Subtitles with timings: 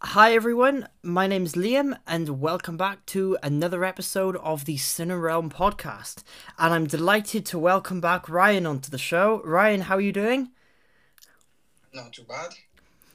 [0.00, 5.50] Hi everyone, my name's Liam, and welcome back to another episode of the Cinema Realm
[5.50, 6.22] podcast.
[6.56, 9.42] And I'm delighted to welcome back Ryan onto the show.
[9.44, 10.52] Ryan, how are you doing?
[11.92, 12.54] Not too bad.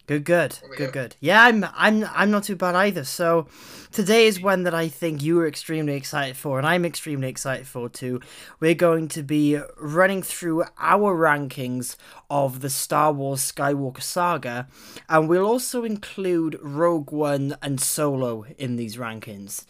[0.05, 1.15] Good, good, good, good.
[1.21, 3.06] Yeah, I'm, I'm, I'm not too bad either.
[3.06, 3.47] So,
[3.90, 7.67] today is one that I think you are extremely excited for, and I'm extremely excited
[7.67, 8.20] for too.
[8.60, 11.96] We're going to be running through our rankings
[12.29, 14.67] of the Star Wars Skywalker saga,
[15.08, 19.63] and we'll also include Rogue One and Solo in these rankings.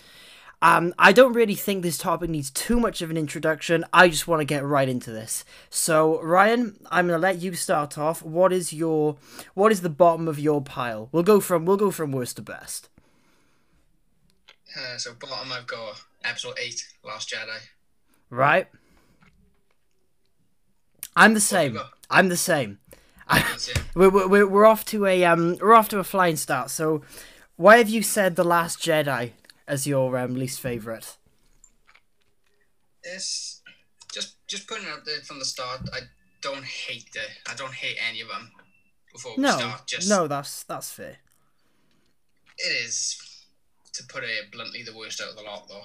[0.64, 3.84] Um, I don't really think this topic needs too much of an introduction.
[3.92, 5.44] I just want to get right into this.
[5.70, 8.24] So, Ryan, I'm gonna let you start off.
[8.24, 9.18] What is your,
[9.56, 11.10] what is the bottom of your pile?
[11.12, 12.88] We'll go from, we'll go from worst to best.
[14.74, 17.60] Uh, so bottom, I've got episode eight, Last Jedi.
[18.30, 18.68] Right?
[21.14, 21.78] I'm the same.
[22.10, 22.80] I'm the same.
[23.96, 26.70] We're, we're, we're off to a um we're off to a flying start.
[26.70, 27.02] So,
[27.58, 29.32] why have you said the Last Jedi
[29.68, 31.18] as your um, least favorite?
[33.04, 33.62] It's
[34.12, 35.82] just just putting it out there from the start.
[35.94, 36.00] I
[36.42, 37.22] don't hate the.
[37.52, 38.52] I don't hate any of them.
[39.12, 41.18] Before we No, start, just no, that's that's fair.
[42.58, 43.20] it is
[43.94, 45.84] to put it bluntly the worst out of the lot, though.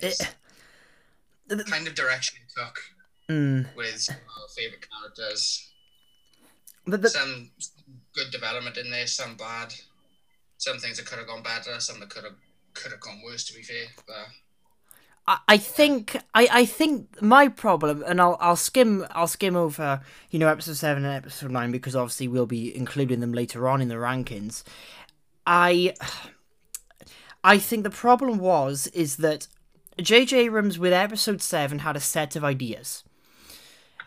[0.00, 0.34] It,
[1.46, 2.78] The kind of direction it took
[3.28, 5.70] mm, with our favorite characters.
[6.86, 7.50] but the, Some
[8.14, 9.72] good development in there, some bad.
[10.58, 12.34] Some things that could have gone better, some that could have
[12.74, 13.44] could have gone worse.
[13.44, 14.28] To be fair, but
[15.26, 20.38] I, think I, I think my problem, and I'll I'll skim I'll skim over you
[20.38, 23.88] know episode seven and episode nine because obviously we'll be including them later on in
[23.88, 24.64] the rankings.
[25.46, 25.94] I
[27.44, 29.46] I think the problem was is that
[30.00, 30.46] J.J.
[30.46, 33.04] Abrams with episode seven had a set of ideas.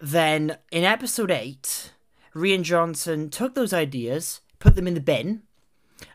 [0.01, 1.91] Then in episode eight,
[2.33, 5.43] Rian Johnson took those ideas, put them in the bin,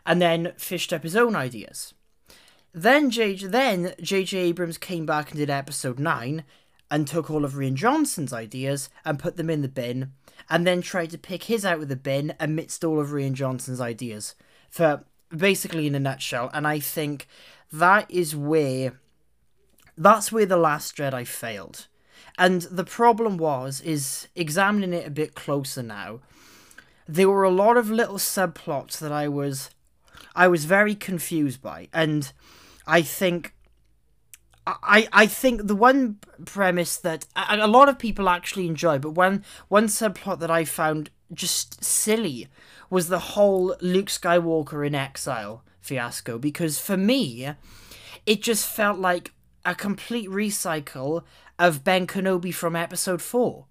[0.05, 1.95] and then fished up his own ideas.
[2.73, 4.37] Then J then J.J.
[4.37, 6.45] Abrams came back and did episode nine
[6.89, 10.13] and took all of Rian Johnson's ideas and put them in the bin,
[10.49, 13.81] and then tried to pick his out of the bin amidst all of Rian Johnson's
[13.81, 14.35] ideas.
[14.69, 15.03] For
[15.35, 17.27] basically in a nutshell, and I think
[17.71, 18.99] that is where
[19.97, 21.87] that's where the Last Jedi failed.
[22.37, 26.21] And the problem was is examining it a bit closer now.
[27.07, 29.71] There were a lot of little subplots that I was
[30.35, 32.31] I was very confused by, and
[32.91, 33.53] I think
[34.67, 39.11] I I think the one premise that a, a lot of people actually enjoy, but
[39.11, 42.47] one one subplot that I found just silly
[42.89, 47.53] was the whole Luke Skywalker in exile fiasco because for me
[48.25, 49.31] it just felt like
[49.65, 51.23] a complete recycle
[51.57, 53.65] of Ben Kenobi from episode 4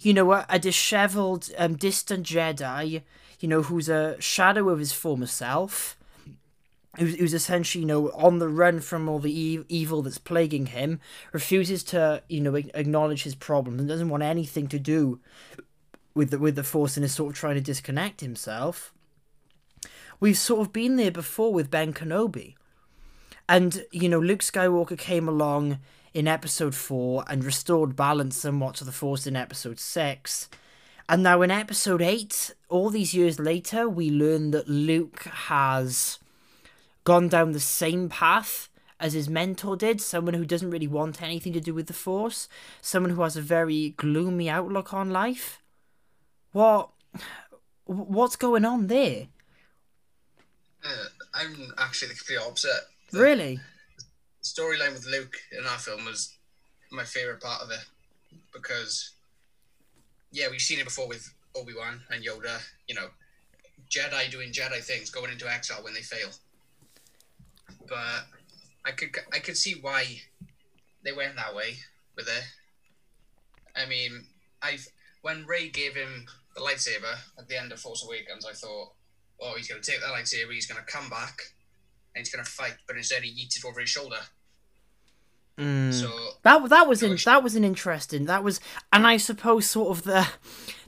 [0.00, 3.02] you know, a, a disheveled, um, distant Jedi,
[3.40, 5.96] you know, who's a shadow of his former self,
[6.98, 10.66] who's, who's essentially, you know, on the run from all the e- evil that's plaguing
[10.66, 11.00] him,
[11.32, 15.20] refuses to, you know, acknowledge his problems and doesn't want anything to do
[16.14, 18.92] with the, with the Force and is sort of trying to disconnect himself.
[20.20, 22.54] We've sort of been there before with Ben Kenobi.
[23.48, 25.78] And, you know, Luke Skywalker came along
[26.14, 30.48] in episode 4 and restored balance somewhat to the Force in episode 6.
[31.08, 36.18] And now in episode 8, all these years later, we learn that Luke has
[37.04, 38.68] gone down the same path
[39.00, 42.48] as his mentor did someone who doesn't really want anything to do with the Force,
[42.80, 45.60] someone who has a very gloomy outlook on life.
[46.52, 46.90] What.
[47.86, 49.26] What's going on there?
[50.84, 51.04] uh,
[51.34, 52.70] I'm actually the complete opposite.
[53.12, 53.20] Really?
[53.20, 53.60] The Really?
[54.42, 56.34] storyline with Luke in our film was
[56.90, 57.84] my favorite part of it
[58.52, 59.12] because,
[60.32, 62.60] yeah, we've seen it before with Obi Wan and Yoda.
[62.88, 63.08] You know,
[63.90, 66.30] Jedi doing Jedi things, going into exile when they fail.
[67.88, 68.26] But
[68.84, 70.20] I could I could see why
[71.04, 71.76] they went that way
[72.16, 72.44] with it.
[73.76, 74.26] I mean,
[74.62, 74.86] I've
[75.22, 78.92] when Rey gave him the lightsaber at the end of Force Awakens, I thought,
[79.40, 81.40] oh, he's gonna take that lightsaber, he's gonna come back,
[82.14, 82.74] and he's gonna fight.
[82.86, 84.20] But instead, he yeets it over his shoulder.
[85.58, 85.92] Mm.
[85.92, 86.10] So
[86.42, 88.60] That that was in, that was an interesting that was
[88.92, 90.26] and I suppose sort of the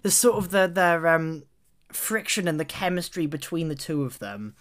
[0.02, 1.44] the sort of the their um
[1.92, 4.56] friction and the chemistry between the two of them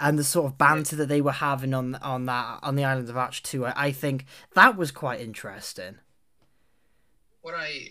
[0.00, 3.08] and the sort of banter that they were having on on that on the island
[3.08, 5.98] of Ahch-To I, I think that was quite interesting.
[7.44, 7.90] what I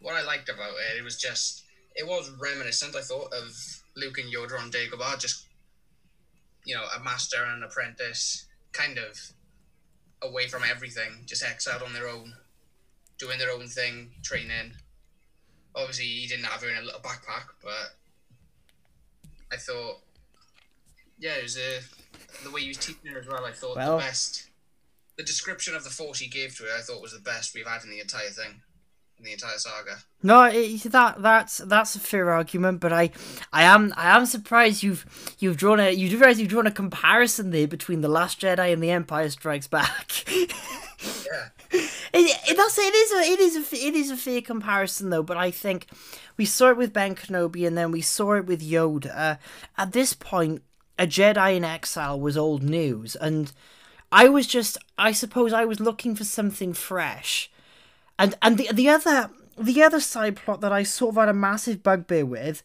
[0.00, 1.64] what I liked about it, it was just
[1.96, 2.94] it was reminiscent.
[2.94, 3.52] I thought of
[3.96, 5.46] Luke and Yoda on Dagobah, just
[6.64, 9.18] you know, a master and an apprentice, kind of
[10.22, 12.32] away from everything, just exiled on their own,
[13.18, 14.72] doing their own thing, training.
[15.74, 17.96] Obviously, he didn't have her in a little backpack, but
[19.52, 19.98] I thought
[21.24, 21.80] Yeah, it was uh,
[22.44, 23.46] the way he was teaching her as well.
[23.46, 24.50] I thought Well- the best.
[25.16, 27.66] The description of the force he gave to her, I thought was the best we've
[27.66, 28.60] had in the entire thing,
[29.16, 29.98] in the entire saga.
[30.24, 33.10] No, it, that that's that's a fair argument, but I,
[33.52, 35.06] I am I am surprised you've
[35.38, 38.72] you've drawn a you do realize you've drawn a comparison there between the Last Jedi
[38.72, 40.10] and the Empire Strikes Back.
[41.04, 41.48] Yeah.
[42.16, 45.24] It, it, that's it is a it is a it is a fair comparison though,
[45.24, 45.88] but I think
[46.36, 49.10] we saw it with Ben Kenobi and then we saw it with Yoda.
[49.12, 49.36] Uh,
[49.76, 50.62] at this point,
[50.98, 53.52] a Jedi in exile was old news, and
[54.12, 57.50] I was just I suppose I was looking for something fresh,
[58.18, 61.34] and and the the other the other side plot that I sort of had a
[61.34, 62.62] massive bugbear with,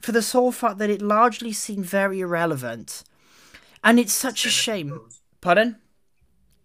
[0.00, 3.04] for the sole fact that it largely seemed very irrelevant,
[3.82, 5.00] and it's such a shame.
[5.40, 5.76] Pardon.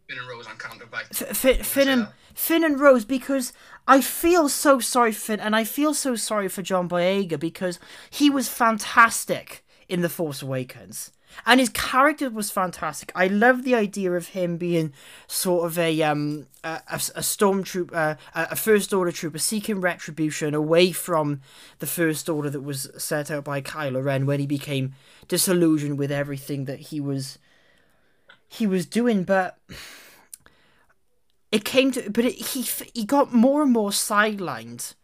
[0.07, 1.06] Finn and Rose on Canto Bight.
[1.12, 3.51] F- Finn, Finn and Finn and Rose because
[3.88, 7.80] I feel so sorry for Finn and I feel so sorry for John Boyega because
[8.09, 11.12] he was fantastic in The Force Awakens.
[11.45, 13.12] And his character was fantastic.
[13.13, 14.94] I love the idea of him being
[15.28, 19.81] sort of a um a, a, a stormtrooper, uh, a a first order trooper seeking
[19.81, 21.42] retribution away from
[21.80, 24.94] the first order that was set out by Kylo Ren when he became
[25.28, 27.38] disillusioned with everything that he was
[28.48, 29.24] he was doing.
[29.24, 29.57] But
[31.51, 32.62] it came to but it, he
[32.94, 34.95] he got more and more sidelined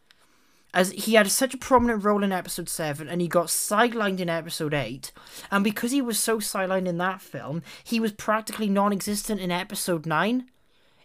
[0.74, 4.30] as he had such a prominent role in episode 7 and he got sidelined in
[4.30, 5.12] episode 8
[5.52, 10.06] and because he was so sidelined in that film he was practically non-existent in episode
[10.06, 10.48] 9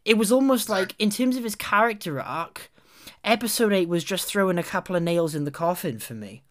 [0.05, 2.71] it was almost like in terms of his character arc
[3.25, 6.43] episode 8 was just throwing a couple of nails in the coffin for me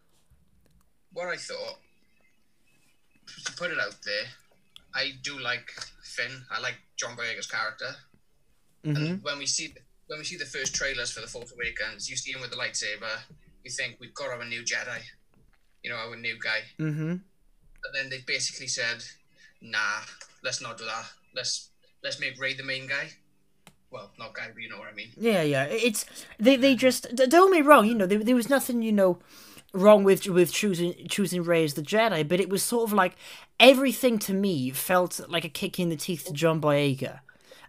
[1.14, 1.80] What I thought,
[3.46, 4.26] to put it out there,
[4.94, 5.72] I do like
[6.04, 6.44] Finn.
[6.52, 7.96] I like John Boyega's character.
[8.84, 9.74] hmm And when we see
[10.08, 12.58] when we see the first trailers for the Force Awakens, you see him with the
[12.58, 13.20] lightsaber.
[13.64, 15.02] You think we've got our new Jedi,
[15.84, 16.62] you know, our new guy.
[16.78, 17.16] hmm
[17.84, 19.04] But then they basically said,
[19.62, 20.02] "Nah,
[20.44, 21.06] let's not do that.
[21.36, 21.70] Let's
[22.04, 23.12] let's make Rey the main guy."
[23.90, 25.10] Well, not guy, but you know what I mean.
[25.18, 25.64] Yeah, yeah.
[25.64, 26.06] It's
[26.40, 27.86] they they just don't me wrong.
[27.86, 29.20] You know, there, there was nothing you know
[29.74, 33.16] wrong with with choosing choosing Rey as the Jedi, but it was sort of like
[33.60, 37.20] everything to me felt like a kick in the teeth to John Boyega,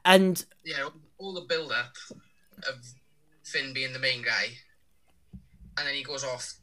[0.04, 0.88] and Yeah,
[1.18, 1.92] all the build up
[2.66, 2.94] of
[3.44, 4.58] Finn being the main guy,
[5.76, 6.54] and then he goes off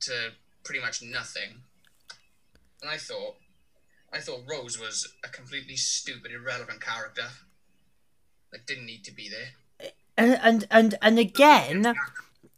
[0.00, 0.32] to
[0.64, 1.62] pretty much nothing.
[2.80, 3.36] And I thought,
[4.12, 7.28] I thought Rose was a completely stupid, irrelevant character
[8.50, 9.90] that didn't need to be there.
[10.16, 11.94] and and and, and again.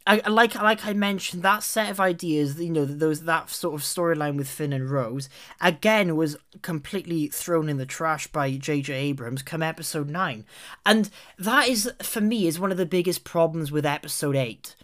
[0.06, 3.80] I, like like I mentioned, that set of ideas, you know, those that sort of
[3.80, 5.30] storyline with Finn and Rose,
[5.62, 8.92] again was completely thrown in the trash by J.J.
[8.92, 10.44] Abrams come episode nine,
[10.84, 11.08] and
[11.38, 14.76] that is for me is one of the biggest problems with episode eight,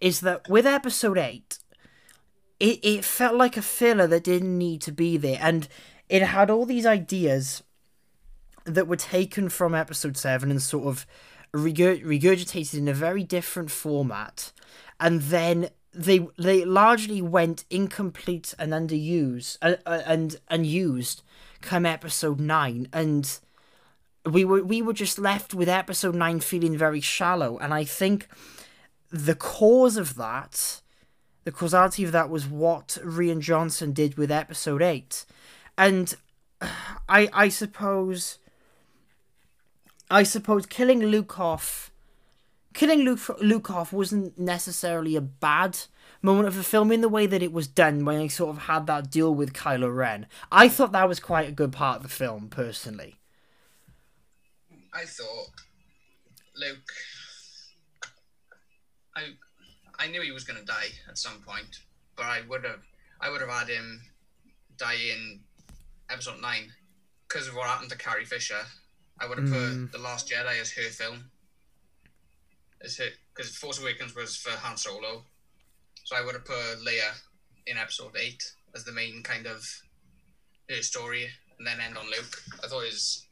[0.00, 1.58] is that with episode eight,
[2.58, 5.68] it it felt like a filler that didn't need to be there, and
[6.08, 7.62] it had all these ideas
[8.64, 11.06] that were taken from episode 7 and sort of
[11.54, 14.52] regurg- regurgitated in a very different format
[14.98, 21.22] and then they they largely went incomplete and underused uh, uh, and unused
[21.60, 23.38] come episode 9 and
[24.24, 28.28] we were we were just left with episode 9 feeling very shallow and i think
[29.10, 30.80] the cause of that
[31.44, 35.26] the causality of that was what Rian Johnson did with episode 8
[35.76, 36.14] and
[37.08, 38.38] i i suppose
[40.12, 41.90] I suppose killing Luke off,
[42.74, 45.78] killing Luke Luke off wasn't necessarily a bad
[46.20, 48.64] moment of the film in the way that it was done when he sort of
[48.64, 50.26] had that deal with Kylo Ren.
[50.52, 53.16] I thought that was quite a good part of the film, personally.
[54.92, 55.48] I thought
[56.56, 56.92] Luke.
[59.16, 59.22] I
[59.98, 61.80] I knew he was going to die at some point,
[62.16, 62.82] but I would have
[63.18, 64.02] I would have had him
[64.76, 65.40] die in
[66.10, 66.70] episode nine
[67.26, 68.60] because of what happened to Carrie Fisher.
[69.22, 69.82] I would have Mm.
[69.84, 71.30] put the Last Jedi as her film,
[72.80, 75.24] as her because Force Awakens was for Han Solo,
[76.04, 77.14] so I would have put Leia
[77.66, 78.42] in episode eight
[78.74, 79.64] as the main kind of
[80.68, 82.42] her story, and then end on Luke.
[82.64, 83.26] I thought it was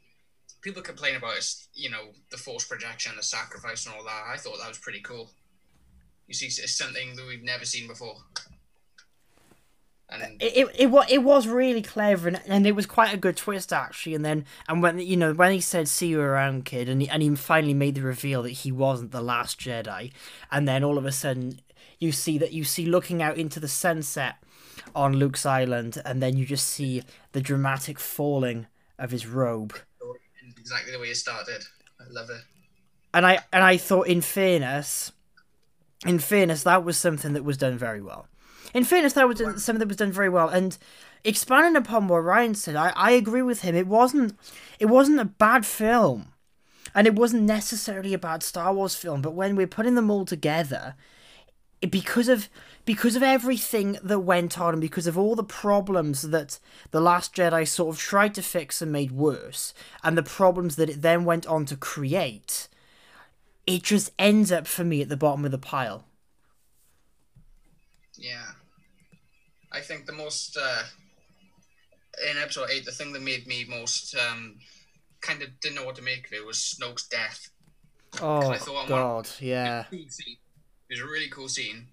[0.62, 1.42] people complain about
[1.75, 4.25] you know, the force projection, the sacrifice, and all that.
[4.28, 5.35] I thought that was pretty cool.
[6.28, 8.23] You see, it's something that we've never seen before.
[10.12, 13.37] And It it it, it was really clever and, and it was quite a good
[13.37, 14.14] twist actually.
[14.14, 17.09] And then and when you know when he said "see you around, kid," and he,
[17.09, 20.12] and he finally made the reveal that he wasn't the last Jedi,
[20.50, 21.61] and then all of a sudden
[21.99, 24.37] you see that you see looking out into the sunset
[24.95, 27.02] on Luke's island, and then you just see
[27.33, 28.67] the dramatic falling
[28.99, 29.75] of his robe.
[30.59, 31.62] exactly the way it started.
[32.00, 32.43] I love it.
[33.14, 35.12] and I and I thought, in fairness,
[36.07, 38.26] in fairness, that was something that was done very well.
[38.75, 40.77] In fairness, that was something that was done very well, and
[41.25, 43.75] expanding upon what Ryan said, I, I agree with him.
[43.75, 44.39] It wasn't
[44.79, 46.33] it wasn't a bad film.
[46.93, 50.25] And it wasn't necessarily a bad Star Wars film, but when we're putting them all
[50.25, 50.97] together,
[51.81, 52.49] it, because of
[52.85, 56.59] because of everything that went on and because of all the problems that
[56.91, 59.73] the last jedi sort of tried to fix and made worse
[60.03, 62.69] and the problems that it then went on to create
[63.67, 66.05] it just ends up for me at the bottom of the pile
[68.17, 68.53] Yeah.
[69.73, 70.83] I think the most uh,
[72.31, 74.57] in episode eight, the thing that made me most um,
[75.21, 77.49] kind of didn't know what to make of it was Snoke's death.
[78.21, 80.37] oh I thought one- god yeah Cool scene.
[80.89, 81.87] It was a really cool scene,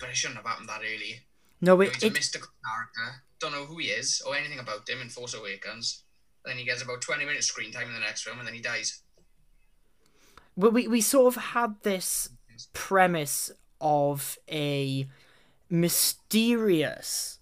[0.00, 1.20] but it shouldn't have happened that early.
[1.60, 3.22] no He's it, a it mystical character.
[3.40, 6.02] Don't know who he is or anything about him in Force Awakens.
[6.46, 8.62] then he gets about twenty minutes screen time in the next film, and then he
[8.62, 9.02] dies.
[10.56, 12.30] Well, we, we sort of had this
[12.72, 15.06] premise of a
[15.70, 17.38] mysterious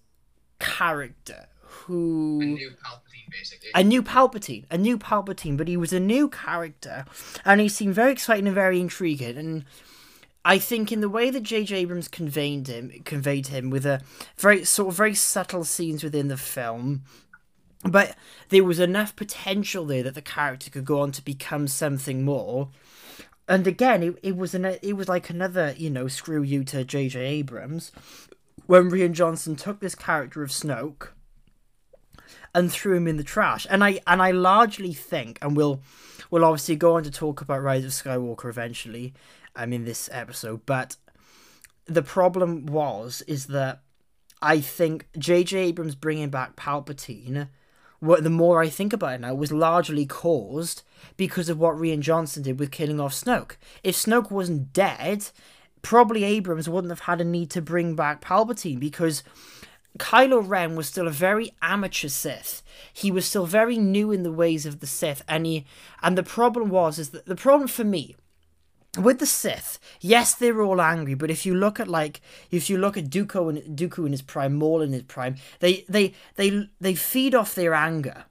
[0.59, 3.69] character who A new Palpatine, basically.
[3.73, 7.05] a new Palpatine, a new Palpatine, but he was a new character,
[7.45, 9.37] and he seemed very exciting and very intriguing.
[9.37, 9.65] And
[10.43, 11.75] I think in the way that J.J.
[11.75, 14.01] Abrams conveyed him, conveyed him with a
[14.37, 17.03] very sort of very subtle scenes within the film,
[17.83, 18.15] but
[18.49, 22.69] there was enough potential there that the character could go on to become something more.
[23.47, 26.83] And again, it, it was an it was like another you know screw you to
[26.83, 27.19] J.J.
[27.19, 27.91] Abrams
[28.65, 31.09] when Rian Johnson took this character of Snoke
[32.53, 33.65] and threw him in the trash.
[33.69, 35.81] And I and I largely think, and we'll
[36.29, 39.13] we'll obviously go on to talk about Rise of Skywalker eventually,
[39.55, 40.65] um, in this episode.
[40.65, 40.97] But
[41.85, 43.81] the problem was is that
[44.41, 45.57] I think J.J.
[45.57, 47.49] Abrams bringing back Palpatine.
[47.99, 50.83] What the more I think about it now, was largely caused
[51.15, 53.57] because of what Rian Johnson did with killing off Snoke.
[53.83, 55.29] If Snoke wasn't dead,
[55.81, 59.23] probably Abrams wouldn't have had a need to bring back Palpatine because
[59.97, 62.61] Kylo Ren was still a very amateur Sith.
[62.93, 65.65] He was still very new in the ways of the Sith, and he
[66.03, 68.15] and the problem was is that the problem for me
[68.97, 72.77] with the Sith, yes, they're all angry, but if you look at like if you
[72.77, 76.69] look at Dooku and Dooku in his prime, Maul in his prime, they they they
[76.79, 78.25] they feed off their anger.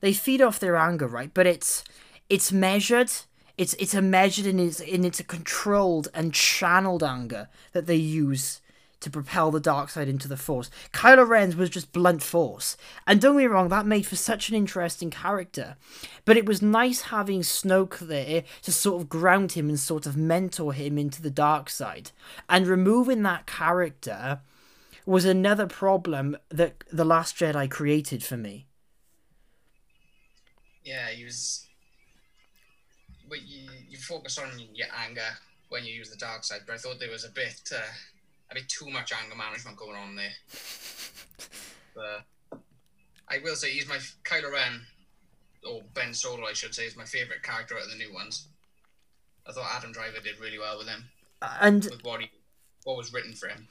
[0.00, 1.30] They feed off their anger, right?
[1.32, 1.84] But it's
[2.28, 3.10] it's measured.
[3.56, 7.96] It's it's a measured and it's and it's a controlled and channeled anger that they
[7.96, 8.60] use
[9.00, 10.70] to propel the dark side into the force.
[10.92, 12.76] Kylo Ren's was just blunt force.
[13.06, 15.76] And don't get me wrong, that made for such an interesting character.
[16.24, 20.16] But it was nice having Snoke there to sort of ground him and sort of
[20.16, 22.10] mentor him into the dark side.
[22.48, 24.40] And removing that character
[25.04, 28.66] was another problem that The Last Jedi created for me.
[30.84, 31.66] Yeah, he was.
[33.28, 35.36] But you, you focus on your anger
[35.68, 37.80] when you use the dark side, but I thought there was a bit, uh,
[38.50, 40.32] a bit too much anger management going on there.
[41.94, 42.24] But
[43.28, 44.82] I will say he's my Kylo Ren,
[45.68, 48.48] or Ben Solo, I should say, is my favorite character out of the new ones.
[49.48, 51.04] I thought Adam Driver did really well with him,
[51.60, 52.30] And with what he,
[52.84, 53.68] what was written for him.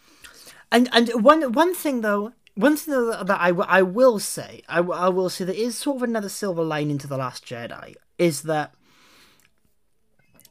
[0.71, 4.77] And and one one thing though, one thing that I, w- I will say, I,
[4.77, 7.95] w- I will say there is sort of another silver lining to the Last Jedi
[8.17, 8.73] is that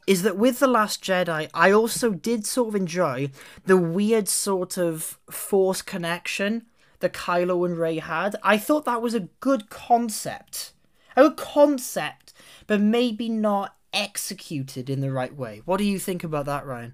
[0.07, 3.31] is that with the Last Jedi, I also did sort of enjoy
[3.65, 6.65] the weird sort of force connection
[6.99, 8.35] that Kylo and Rey had.
[8.43, 10.73] I thought that was a good concept,
[11.15, 12.33] a good concept,
[12.67, 15.61] but maybe not executed in the right way.
[15.65, 16.93] What do you think about that, Ryan?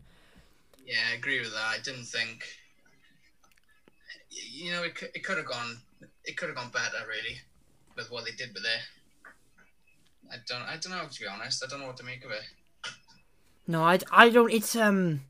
[0.85, 1.75] Yeah, I agree with that.
[1.75, 2.45] I didn't think.
[4.29, 5.77] You know, it, it could have gone.
[6.23, 7.39] It could have gone better, really,
[7.95, 8.81] with what they did with it.
[10.31, 10.63] I don't.
[10.63, 11.07] I don't know.
[11.09, 12.43] To be honest, I don't know what to make of it.
[13.67, 14.51] No, I, I don't.
[14.51, 15.21] It's um,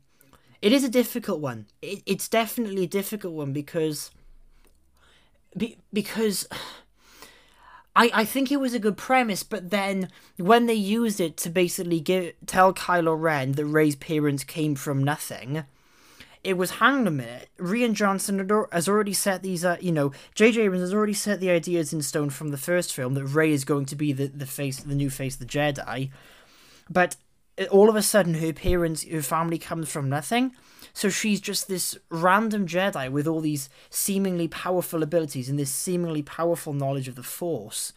[0.60, 1.66] it is a difficult one.
[1.80, 4.10] It, it's definitely a difficult one because,
[5.56, 6.48] be, because,
[7.96, 10.08] I I think it was a good premise, but then
[10.38, 15.04] when they used it to basically give tell Kylo Ren that Rey's parents came from
[15.04, 15.64] nothing,
[16.42, 17.48] it was hang on a minute.
[17.58, 20.62] Rian Johnson has already set these, uh, you know, J.J.
[20.62, 23.64] Abrams has already set the ideas in stone from the first film that Rey is
[23.64, 26.10] going to be the the face, the new face of the Jedi,
[26.90, 27.16] but
[27.70, 30.52] all of a sudden her parents her family comes from nothing
[30.94, 36.22] so she's just this random jedi with all these seemingly powerful abilities and this seemingly
[36.22, 37.92] powerful knowledge of the force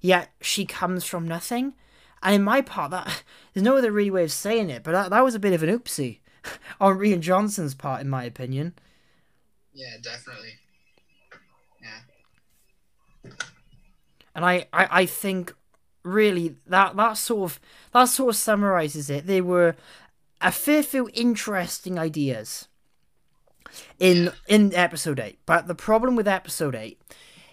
[0.00, 1.74] yet she comes from nothing
[2.22, 3.22] and in my part that
[3.54, 5.62] there's no other really way of saying it but that, that was a bit of
[5.62, 6.18] an oopsie
[6.80, 8.74] on Rian Johnson's part in my opinion
[9.72, 10.54] Yeah, definitely.
[13.24, 13.30] Yeah.
[14.34, 15.54] and I, I, I think
[16.04, 17.60] really that that sort of
[17.92, 19.26] that sort of summarizes it.
[19.26, 19.76] They were
[20.40, 22.68] a fair few interesting ideas
[23.98, 27.00] in in episode eight, but the problem with episode eight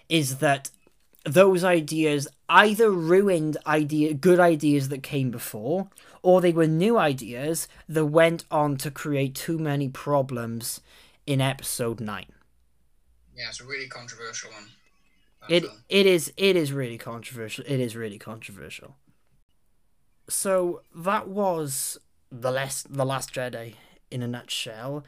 [0.08, 0.70] is that
[1.24, 5.88] those ideas either ruined idea good ideas that came before
[6.22, 10.80] or they were new ideas that went on to create too many problems
[11.26, 12.24] in episode 9
[13.36, 14.68] Yeah, it's a really controversial one.
[15.48, 15.84] It film.
[15.88, 17.64] it is it is really controversial.
[17.66, 18.96] It is really controversial.
[20.28, 21.98] So that was
[22.30, 23.74] the last the last jedi
[24.10, 25.04] in a nutshell.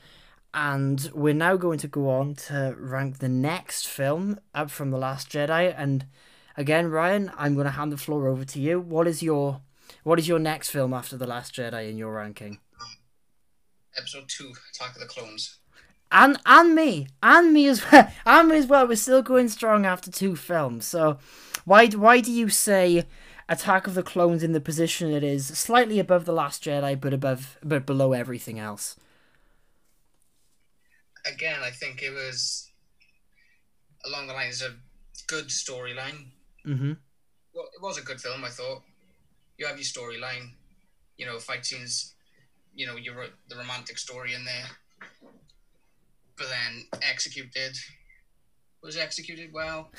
[0.54, 4.98] And we're now going to go on to rank the next film up from the
[4.98, 5.74] last jedi.
[5.76, 6.06] And
[6.54, 8.80] again ryan i'm going to hand the floor over to you.
[8.80, 9.62] What is your
[10.04, 12.58] what is your next film after the last jedi in your ranking?
[13.96, 15.58] Episode two, Attack of the Clones.
[16.12, 17.08] And and me.
[17.22, 18.08] And me as well.
[18.24, 18.86] And me as well.
[18.86, 20.86] We're still going strong after two films.
[20.86, 21.18] So
[21.64, 23.06] why why do you say
[23.48, 27.12] attack of the clones in the position it is slightly above the last jedi but
[27.12, 28.96] above but below everything else?
[31.24, 32.70] Again, I think it was
[34.04, 34.72] along the lines of
[35.26, 36.26] good storyline.
[36.66, 36.92] mm-hmm.
[37.54, 38.82] Well, it was a good film, I thought.
[39.58, 40.50] You have your storyline,
[41.16, 42.14] you know, fight scenes,
[42.74, 44.64] you know, your the romantic story in there.
[46.36, 47.76] But then executed
[48.82, 49.90] was executed well.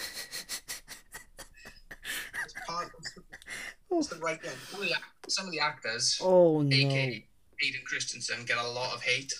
[3.91, 4.53] It's the right one.
[4.69, 4.95] Some of the,
[5.29, 7.25] some of the actors, oh no aka
[7.59, 9.33] Hayden Christensen, get a lot of hate,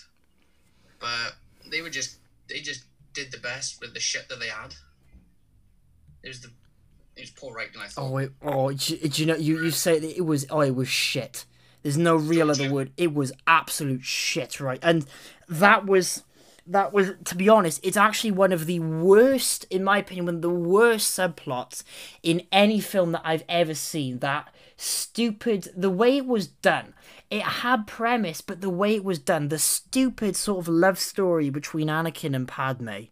[0.98, 1.34] but
[1.70, 4.74] they were just they just did the best with the shit that they had.
[6.22, 6.48] It was the
[7.16, 8.08] it was Paul Wright, I thought.
[8.08, 10.74] oh wait oh do, do you know you you say that it was oh it
[10.74, 11.44] was shit
[11.82, 15.06] there's no real other word it was absolute shit right and
[15.48, 16.24] that was
[16.66, 20.36] that was to be honest it's actually one of the worst in my opinion one
[20.36, 21.82] of the worst subplots
[22.22, 24.18] in any film that i've ever seen.
[24.20, 26.94] That stupid the way it was done
[27.30, 31.48] it had premise but the way it was done the stupid sort of love story
[31.48, 33.04] between anakin and padme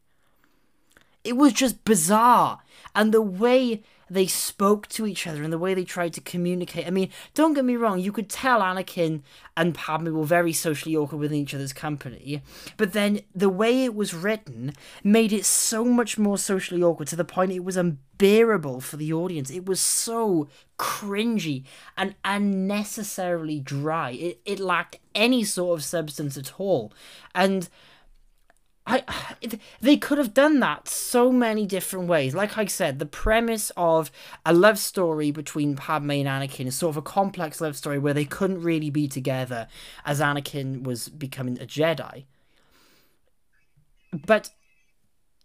[1.24, 2.60] it was just bizarre.
[2.94, 3.82] And the way
[4.12, 6.86] they spoke to each other and the way they tried to communicate.
[6.86, 9.22] I mean don't get me wrong you could tell anakin
[9.56, 12.42] and padme were very socially awkward within each other's company
[12.76, 14.72] but then the way it was written
[15.04, 17.76] made it so much more socially awkward to the point it was
[18.22, 19.50] unbearable for the audience.
[19.50, 20.48] It was so
[20.78, 21.64] cringy
[21.96, 24.10] and unnecessarily dry.
[24.10, 26.92] It, it lacked any sort of substance at all.
[27.34, 27.68] And
[28.86, 29.04] I
[29.80, 32.34] they could have done that so many different ways.
[32.34, 34.10] Like I said, the premise of
[34.44, 38.14] a love story between Padme and Anakin is sort of a complex love story where
[38.14, 39.68] they couldn't really be together
[40.04, 42.24] as Anakin was becoming a Jedi.
[44.26, 44.50] But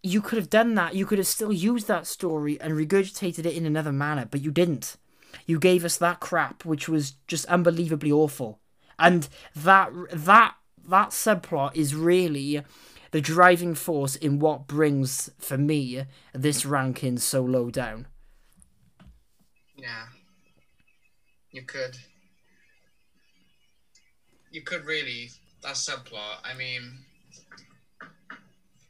[0.03, 0.95] you could have done that.
[0.95, 4.51] You could have still used that story and regurgitated it in another manner, but you
[4.51, 4.97] didn't.
[5.45, 8.59] You gave us that crap, which was just unbelievably awful.
[8.99, 10.55] And that that
[10.87, 12.63] that subplot is really
[13.17, 16.03] the driving force in what brings for me
[16.35, 18.05] this ranking so low down.
[19.75, 20.03] Yeah.
[21.49, 21.97] You could.
[24.51, 25.31] You could really
[25.63, 26.41] that subplot.
[26.43, 26.99] I mean,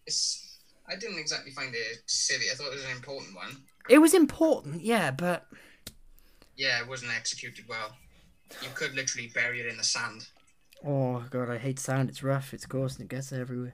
[0.06, 0.60] it's.
[0.90, 2.48] I didn't exactly find it silly.
[2.52, 3.56] I thought it was an important one.
[3.90, 5.46] It was important, yeah, but
[6.58, 7.96] Yeah, it wasn't executed well.
[8.62, 10.28] You could literally bury it in the sand.
[10.86, 12.10] oh god, I hate sand.
[12.10, 12.54] It's rough.
[12.54, 13.74] It's coarse and it gets everywhere.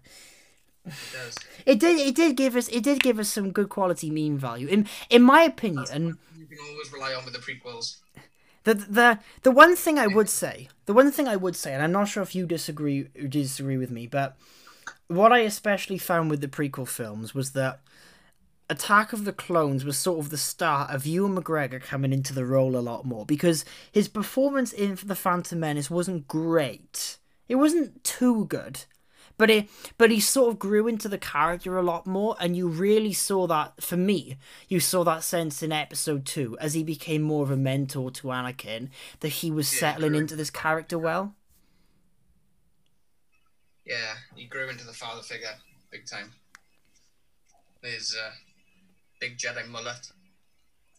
[0.86, 1.38] It does.
[1.65, 2.00] It did.
[2.00, 2.67] It did give us.
[2.67, 4.67] It did give us some good quality meme value.
[4.67, 7.98] In in my opinion, You can always rely on with the prequels.
[8.63, 11.84] The the the one thing I would say, the one thing I would say, and
[11.84, 14.38] I'm not sure if you disagree disagree with me, but
[15.08, 17.80] what I especially found with the prequel films was that
[18.69, 22.46] Attack of the Clones was sort of the start of Ewan McGregor coming into the
[22.46, 27.17] role a lot more because his performance in The Phantom Menace wasn't great.
[27.50, 28.86] It wasn't too good.
[29.38, 32.67] But it, but he sort of grew into the character a lot more, and you
[32.67, 33.82] really saw that.
[33.82, 34.38] For me,
[34.69, 38.28] you saw that sense in episode two as he became more of a mentor to
[38.28, 38.89] Anakin,
[39.22, 41.36] that he was settling into this character well.
[43.86, 45.56] Yeah, he grew into the father figure
[45.91, 46.32] big time.
[47.82, 48.32] His uh,
[49.19, 50.12] big Jedi mullet.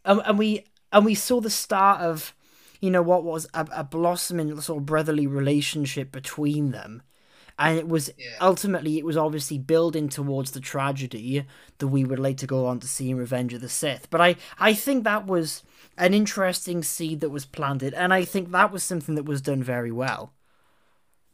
[0.05, 2.35] and, and we and we saw the start of
[2.81, 7.03] you know what was a, a blossoming sort of brotherly relationship between them
[7.59, 8.37] and it was Yeah.
[8.40, 11.45] ultimately it was obviously building towards the tragedy
[11.79, 14.37] that we would later go on to see in revenge of the sith but i
[14.59, 15.62] i think that was
[15.97, 19.62] an interesting seed that was planted and i think that was something that was done
[19.62, 20.33] very well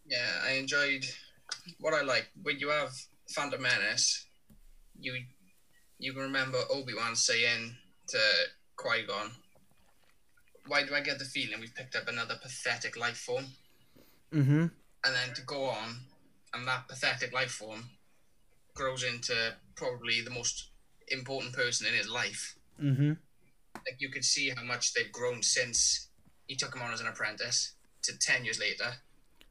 [0.07, 1.05] Yeah, I enjoyed
[1.79, 2.91] what I like when you have
[3.29, 4.27] Phantom Menace.
[4.99, 5.13] You
[5.99, 7.77] you can remember Obi Wan saying
[8.09, 8.19] to
[8.77, 9.31] Qui Gon,
[10.67, 13.47] "Why do I get the feeling we've picked up another pathetic life form?"
[14.35, 14.63] mm-hmm
[15.05, 15.97] And then to go on,
[16.55, 17.85] and that pathetic life form
[18.75, 19.35] grows into
[19.77, 20.71] probably the most
[21.09, 22.57] important person in his life.
[22.83, 23.13] Mm-hmm.
[23.77, 26.09] Like you could see how much they've grown since
[26.47, 28.93] he took him on as an apprentice to ten years later.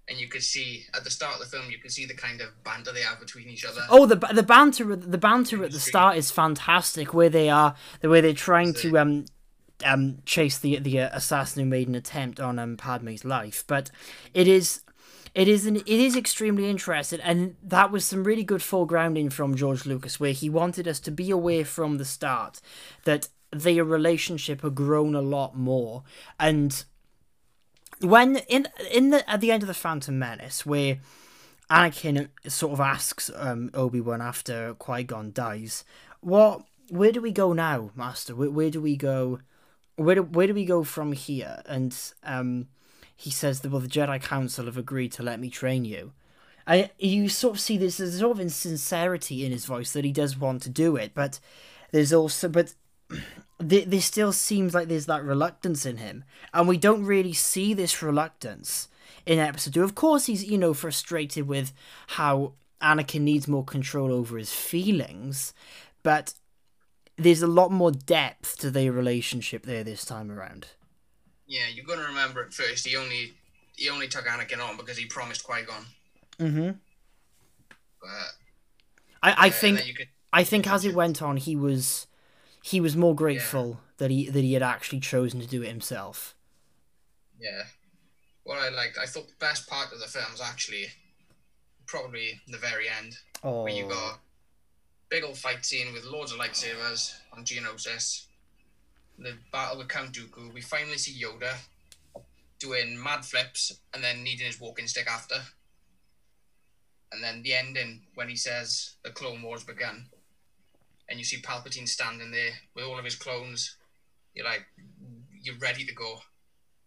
[0.07, 2.41] And you could see at the start of the film, you could see the kind
[2.41, 3.81] of banter they have between each other.
[3.89, 7.13] Oh, the the banter the banter at the start is fantastic.
[7.13, 9.25] Where they are, the way they're trying to um
[9.85, 13.91] um chase the the uh, assassin who made an attempt on um Padme's life, but
[14.33, 14.81] it is.
[15.35, 19.55] It is an, it is extremely interesting, and that was some really good foregrounding from
[19.55, 22.61] George Lucas, where he wanted us to be aware from the start
[23.05, 26.03] that their relationship had grown a lot more,
[26.39, 26.85] and
[28.01, 30.99] when in in the at the end of the Phantom Menace, where
[31.69, 35.83] Anakin sort of asks um, Obi Wan after Qui Gon dies,
[36.21, 36.63] "What?
[36.89, 38.35] Where do we go now, Master?
[38.35, 39.39] Where, where do we go?
[39.95, 42.67] Where do, where do we go from here?" And um,
[43.19, 46.13] he says that well, the Jedi Council have agreed to let me train you.
[46.65, 50.13] I you sort of see this there's sort of insincerity in his voice that he
[50.13, 51.41] does want to do it, but
[51.91, 52.75] there's also but
[53.60, 58.01] there still seems like there's that reluctance in him, and we don't really see this
[58.01, 58.88] reluctance
[59.25, 59.84] in episode two.
[59.84, 61.73] Of course, he's you know frustrated with
[62.08, 65.53] how Anakin needs more control over his feelings,
[66.03, 66.36] but
[67.17, 70.67] there's a lot more depth to their relationship there this time around.
[71.49, 73.33] Yeah, you're gonna remember at first he only
[73.75, 75.85] he only took Anakin on because he promised Qui Gon.
[76.39, 76.71] Mm-hmm.
[78.01, 78.09] But
[79.23, 82.07] I, I yeah, think could I think as it went on, he was
[82.63, 86.35] he was more grateful that he that he had actually chosen to do it himself.
[87.39, 87.63] yeah.
[88.43, 90.88] What I liked, I thought the best part of the film was actually
[91.85, 93.17] probably the very end.
[93.43, 94.19] Oh, where you got
[95.09, 98.25] big old fight scene with loads of lightsabers on Geonosis.
[99.21, 100.53] The battle with Count Dooku.
[100.53, 101.53] We finally see Yoda
[102.60, 105.36] doing mad flips and then needing his walking stick after.
[107.12, 110.05] And then the ending when he says the Clone Wars begun.
[111.10, 113.75] And you see Palpatine standing there with all of his clones.
[114.34, 114.65] You're like,
[115.41, 116.19] you're ready to go.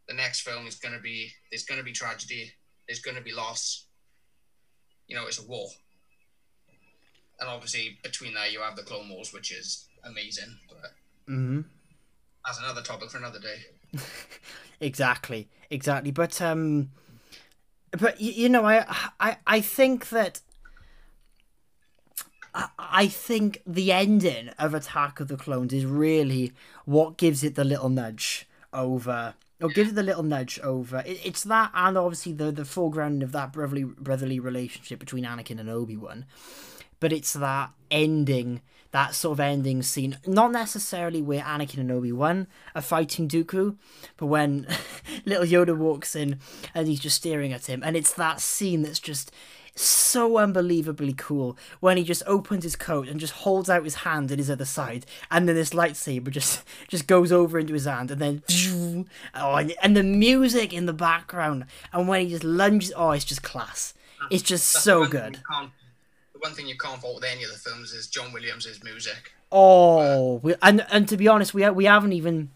[0.09, 2.53] The next film is gonna be there's gonna be tragedy.
[2.87, 3.87] There's gonna be loss.
[5.09, 5.68] You know, it's a war
[7.42, 10.57] and obviously between that you have the Clone Wars, which is amazing.
[10.68, 10.92] But
[11.27, 11.61] hmm
[12.44, 14.00] that's another topic for another day.
[14.81, 16.11] exactly, exactly.
[16.11, 16.90] But um,
[17.92, 18.85] but you know, I
[19.20, 20.40] I I think that.
[22.55, 26.52] I- I think the ending of Attack of the Clones is really
[26.85, 31.02] what gives it the little nudge over, or gives it the little nudge over.
[31.07, 35.70] It's that, and obviously the the foreground of that brotherly brotherly relationship between Anakin and
[35.70, 36.26] Obi Wan.
[37.00, 38.61] But it's that ending,
[38.92, 43.76] that sort of ending scene, not necessarily where Anakin and Obi Wan are fighting Dooku,
[44.16, 44.66] but when
[45.24, 46.38] little Yoda walks in
[46.74, 49.33] and he's just staring at him, and it's that scene that's just
[49.74, 54.31] so unbelievably cool when he just opens his coat and just holds out his hand
[54.31, 58.11] at his other side and then this lightsaber just just goes over into his hand
[58.11, 58.42] and then
[59.35, 63.24] oh, and, and the music in the background and when he just lunges oh it's
[63.24, 63.94] just class.
[64.31, 65.70] It's just so the one thing good
[66.42, 69.33] one thing you can't fault with any of the films is John Williams' music.
[69.52, 72.50] Oh, we, and and to be honest, we we haven't even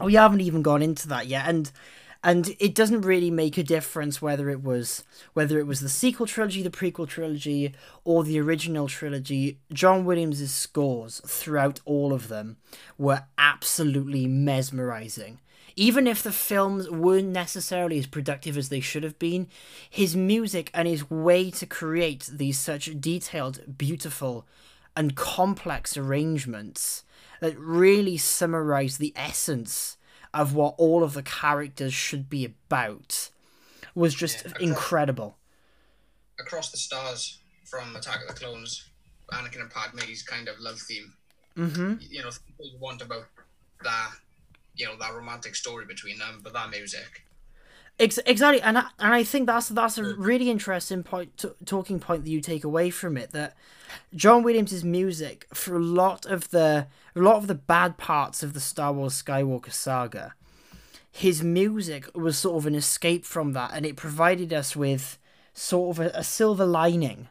[0.00, 1.70] we haven't even gone into that yet, and
[2.24, 6.26] and it doesn't really make a difference whether it was whether it was the sequel
[6.26, 9.58] trilogy, the prequel trilogy, or the original trilogy.
[9.72, 12.56] John Williams' scores throughout all of them
[12.96, 15.38] were absolutely mesmerizing.
[15.78, 19.46] Even if the films weren't necessarily as productive as they should have been,
[19.88, 24.44] his music and his way to create these such detailed, beautiful,
[24.96, 27.04] and complex arrangements
[27.40, 29.96] that really summarize the essence
[30.34, 33.30] of what all of the characters should be about
[33.94, 35.38] was just Yeah, across- incredible.
[36.40, 38.88] Across the Stars from Attack of the Clones,
[39.32, 41.14] Anakin and Padme's kind of love theme.
[41.54, 43.26] hmm You know, you want about
[43.84, 44.10] that,
[44.78, 47.24] you know, that romantic story between them, but that music.
[48.00, 50.14] Exactly, and I, and I think that's that's a mm.
[50.16, 53.32] really interesting point, t- talking point that you take away from it.
[53.32, 53.56] That
[54.14, 56.86] John Williams' music for a lot of the
[57.16, 60.34] a lot of the bad parts of the Star Wars Skywalker saga,
[61.10, 65.18] his music was sort of an escape from that, and it provided us with
[65.52, 67.28] sort of a, a silver lining.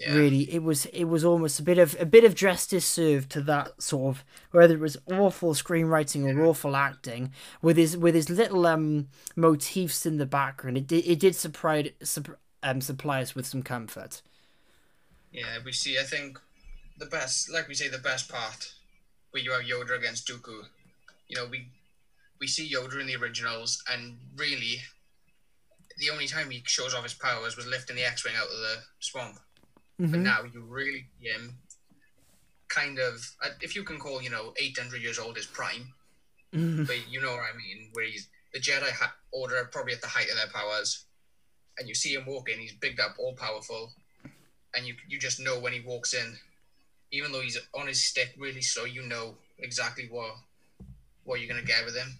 [0.00, 0.14] Yeah.
[0.14, 3.42] Really, it was it was almost a bit of a bit of justice served to
[3.42, 8.30] that sort of whether it was awful screenwriting or awful acting with his with his
[8.30, 10.78] little um motifs in the background.
[10.78, 14.22] It did it did supply supp- um supply us with some comfort.
[15.32, 15.98] Yeah, we see.
[15.98, 16.38] I think
[16.96, 18.72] the best, like we say, the best part
[19.32, 20.62] where you have Yoda against Dooku.
[21.28, 21.68] You know, we
[22.40, 24.80] we see Yoda in the originals, and really,
[25.98, 28.76] the only time he shows off his powers was lifting the X-wing out of the
[29.00, 29.38] swamp.
[30.00, 30.22] But Mhm.
[30.22, 31.58] now you really see him
[32.68, 35.92] kind of, uh, if you can call, you know, 800 years old his prime,
[36.54, 36.86] Mhm.
[36.86, 40.00] but you know what I mean, where he's the Jedi ha- Order are probably at
[40.00, 41.04] the height of their powers,
[41.78, 43.94] and you see him walking, he's bigged up, all powerful,
[44.74, 46.38] and you you just know when he walks in,
[47.10, 50.34] even though he's on his stick really slow, you know exactly what
[51.24, 52.18] what you're gonna get with him.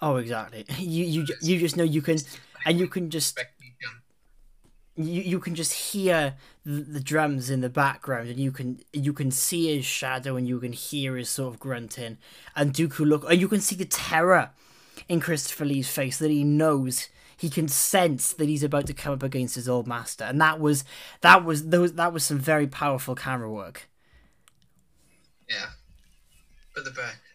[0.00, 0.64] Oh, exactly.
[0.78, 2.18] You you you just know you can,
[2.64, 3.61] and you can just Expect me to-
[4.96, 9.30] you you can just hear the, drums in the background, and you can you can
[9.30, 12.18] see his shadow, and you can hear his sort of grunting,
[12.54, 14.50] and Dooku look, and you can see the terror
[15.08, 19.12] in Christopher Lee's face that he knows he can sense that he's about to come
[19.12, 20.84] up against his old master, and that was
[21.22, 23.88] that was those that was some very powerful camera work.
[25.48, 25.66] Yeah.
[26.74, 26.92] But the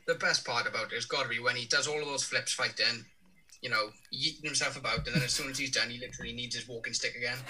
[0.07, 2.23] the best part about it has got to be when he does all of those
[2.23, 3.05] flips fighting,
[3.61, 6.55] you know, yeeting himself about, and then as soon as he's done, he literally needs
[6.55, 7.37] his walking stick again.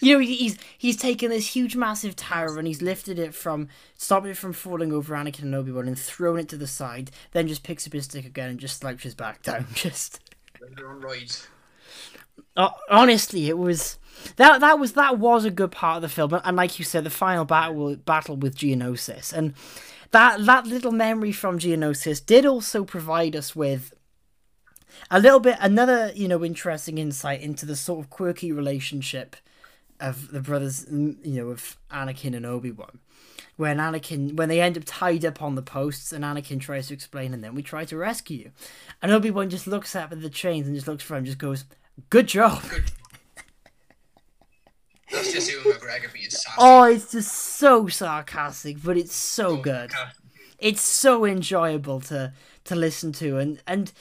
[0.00, 4.30] You know, he's he's taken this huge, massive tower and he's lifted it from stopping
[4.30, 7.10] it from falling over Anakin and Obi Wan and thrown it to the side.
[7.32, 9.66] Then just picks up his stick again and just slouches back down.
[9.74, 10.20] Just
[10.62, 11.46] on roids.
[12.56, 13.98] uh, honestly, it was
[14.36, 16.38] that that was that was a good part of the film.
[16.44, 19.54] And like you said, the final battle battle with Geonosis and
[20.12, 23.92] that that little memory from Geonosis did also provide us with
[25.10, 29.36] a little bit another you know interesting insight into the sort of quirky relationship
[30.00, 32.98] of the brothers mm, you know of Anakin and Obi-Wan.
[33.56, 36.94] When Anakin when they end up tied up on the posts and Anakin tries to
[36.94, 38.50] explain and then we try to rescue you.
[39.02, 41.64] And Obi-Wan just looks up at the chains and just looks for him just goes
[42.10, 42.62] good job.
[45.10, 49.90] That's just Ewan McGregor being oh it's just so sarcastic but it's so good.
[50.58, 52.32] it's so enjoyable to
[52.64, 53.38] to listen to.
[53.38, 53.92] And and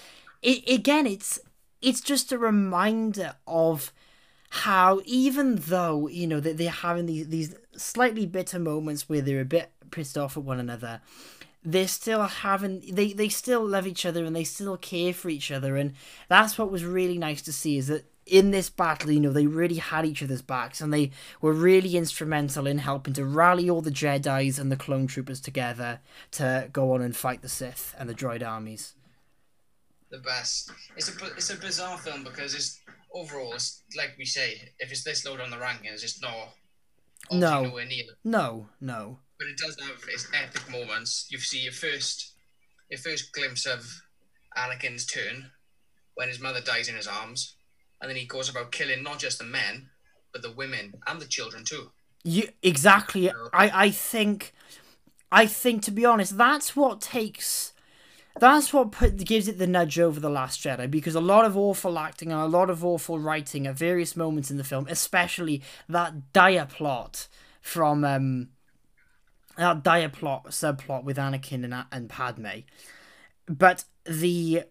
[0.42, 1.40] it, again it's
[1.82, 3.92] it's just a reminder of
[4.50, 9.42] how even though you know that they're having these these slightly bitter moments where they're
[9.42, 11.02] a bit pissed off at one another
[11.68, 15.52] they're still having they they still love each other and they still care for each
[15.52, 15.76] other.
[15.76, 15.94] And
[16.30, 19.48] that's what was really nice to see is that in this battle you know they
[19.48, 23.82] really had each other's backs and they were really instrumental in helping to rally all
[23.82, 28.10] the jedis and the clone troopers together to go on and fight the sith and
[28.10, 28.96] the droid armies
[30.12, 30.72] the best.
[30.96, 32.80] It's a it's a bizarre film because it's
[33.14, 36.54] overall, it's like we say, if it's this low on the rankings, it's not
[37.32, 37.64] No.
[38.24, 41.28] no no But it does have its epic moments.
[41.30, 42.34] You see your first
[42.90, 44.02] your first glimpse of
[44.58, 45.52] Anakin's turn
[46.16, 47.56] when his mother dies in his arms,
[48.02, 49.90] and then he goes about killing not just the men,
[50.32, 51.92] but the women and the children too.
[52.24, 53.30] You exactly.
[53.54, 54.54] I I think,
[55.32, 57.74] I think to be honest, that's what takes.
[58.40, 61.58] That's what put gives it the nudge over the Last Jedi because a lot of
[61.58, 65.62] awful acting and a lot of awful writing at various moments in the film, especially
[65.90, 67.28] that dire plot
[67.62, 68.50] from um
[69.58, 72.62] that dire plot subplot with Anakin and and Padme,
[73.48, 74.64] but the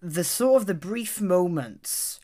[0.00, 2.20] the sort of the brief moments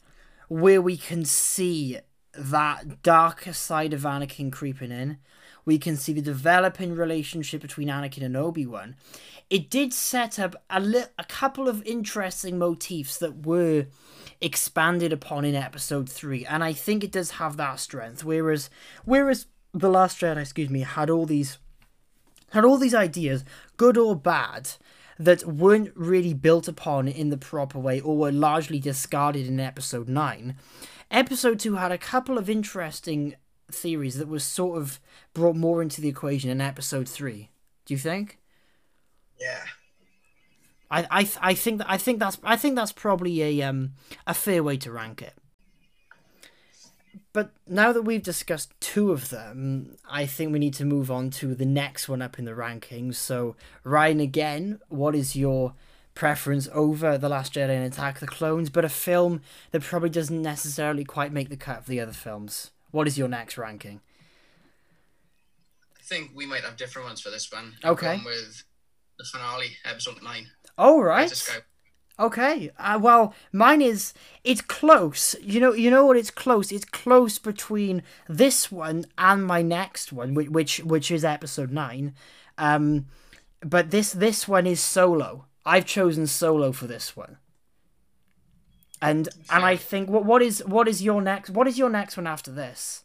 [0.49, 1.99] where we can see
[2.35, 5.19] that darker side of Anakin creeping in.
[5.69, 8.97] We can see the developing relationship between Anakin and Obi Wan.
[9.51, 13.85] It did set up a li- a couple of interesting motifs that were
[14.41, 18.25] expanded upon in Episode Three, and I think it does have that strength.
[18.25, 18.71] Whereas,
[19.05, 21.59] whereas the Last Jedi, excuse me, had all these
[22.53, 23.45] had all these ideas,
[23.77, 24.71] good or bad,
[25.19, 30.09] that weren't really built upon in the proper way or were largely discarded in episode
[30.09, 30.57] 9.
[31.11, 33.35] Episode 2 had a couple of interesting
[33.71, 35.01] theories that was sort of
[35.35, 37.51] brought more into the equation in episode 3.
[37.85, 38.39] Do you think?
[39.41, 39.65] Yeah.
[40.91, 43.93] I I I think that I think that's I think that's probably a um
[44.27, 45.35] a fair way to rank it.
[47.33, 51.31] But now that we've discussed two of them, I think we need to move on
[51.31, 53.17] to the next one up in the rankings.
[53.17, 53.55] So,
[53.85, 55.75] Ryan, again, what is your
[56.15, 60.09] preference over The Last Jedi and Attack of the Clones, but a film that probably
[60.09, 62.73] doesn't necessarily quite make the cut of the other films?
[62.91, 64.01] What is your next ranking?
[65.97, 67.75] I think we might have different ones for this one.
[67.85, 68.21] Okay.
[68.25, 68.63] With
[69.19, 70.47] the finale, episode nine.
[70.79, 71.31] Oh, right.
[72.21, 72.71] Okay.
[72.79, 75.37] Uh, well, mine is it's close.
[75.41, 76.17] You know, you know what?
[76.17, 76.73] It's close.
[76.73, 82.15] It's close between this one and my next one, which which, which is episode nine.
[82.57, 83.07] Um,
[83.61, 85.45] but this this one is solo.
[85.65, 87.37] I've chosen solo for this one.
[89.01, 92.17] And and I think what what is what is your next what is your next
[92.17, 93.05] one after this?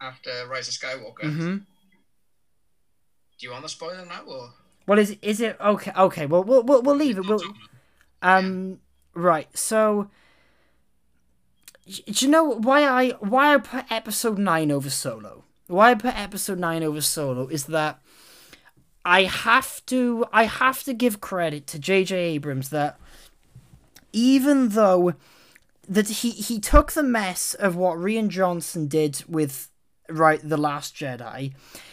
[0.00, 1.24] After Rise of Skywalker.
[1.24, 1.56] Mm-hmm.
[1.56, 4.50] Do you want the spoiler now or?
[4.86, 5.92] Well, is is it okay?
[5.96, 6.26] Okay.
[6.26, 7.26] Well, we'll we'll, we'll leave it.
[7.26, 7.40] We'll,
[8.22, 8.80] Um.
[9.14, 9.48] Right.
[9.56, 10.10] So.
[11.86, 15.44] Do you know why I why I put episode nine over Solo?
[15.68, 18.00] why I put episode nine over Solo is that
[19.04, 22.16] I have to I have to give credit to J.J.
[22.16, 22.98] Abrams that
[24.16, 25.12] even though
[25.86, 29.70] that he he took the mess of what Rian Johnson did with
[30.08, 31.52] right the Last Jedi,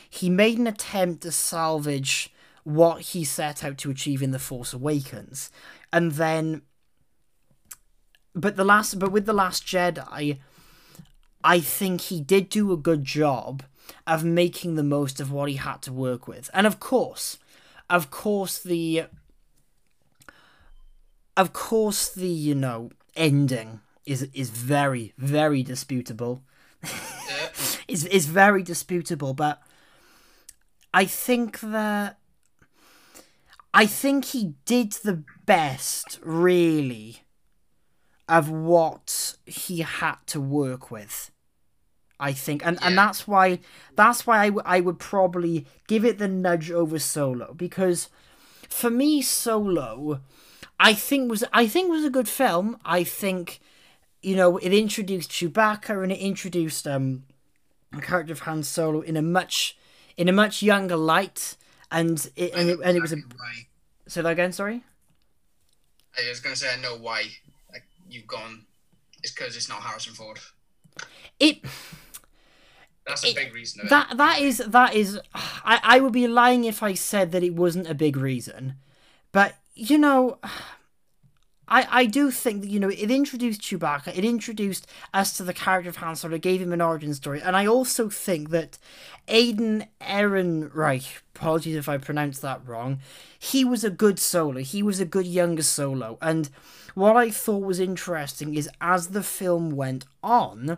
[0.10, 2.34] he made an attempt to salvage
[2.64, 5.52] what he set out to achieve in the Force Awakens,
[5.92, 6.62] and then.
[8.34, 10.40] But the last, but with the Last Jedi,
[11.44, 13.64] I think he did do a good job
[14.08, 16.50] of making the most of what he had to work with.
[16.54, 17.38] And of course,
[17.90, 19.04] of course the
[21.36, 26.44] of course the, you know, ending is is very, very disputable.
[27.88, 29.62] is is very disputable, but
[30.94, 32.18] I think that
[33.74, 37.24] I think he did the best really
[38.30, 41.32] of what he had to work with.
[42.20, 42.88] I think, and, yeah.
[42.88, 43.60] and that's why
[43.96, 48.10] that's why I, w- I would probably give it the nudge over Solo because
[48.70, 50.22] for me Solo,
[50.84, 52.78] I think was I think was a good film.
[52.84, 53.62] I think
[54.22, 57.24] you know it introduced Chewbacca and it introduced um
[57.94, 59.78] the character of Han Solo in a much
[60.18, 61.56] in a much younger light,
[61.90, 63.16] and it and it, and it was a.
[63.16, 63.68] Why.
[64.08, 64.52] Say that again.
[64.52, 64.84] Sorry.
[66.18, 67.24] I was gonna say I know why
[67.72, 68.66] like, you've gone.
[69.24, 70.40] It's because it's not Harrison Ford.
[71.40, 71.64] It
[73.08, 73.88] that's a it, big reason.
[73.90, 75.18] That that is that is.
[75.34, 78.76] I I would be lying if I said that it wasn't a big reason,
[79.32, 80.40] but you know.
[81.66, 85.54] I, I do think that you know it introduced Chewbacca, it introduced us to the
[85.54, 88.78] character of Han Solo, gave him an origin story, and I also think that
[89.30, 93.00] Aiden Ehrenreich, apologies if I pronounced that wrong,
[93.40, 94.60] he was a good solo.
[94.60, 96.50] He was a good younger solo, and
[96.96, 100.78] what I thought was interesting is as the film went on,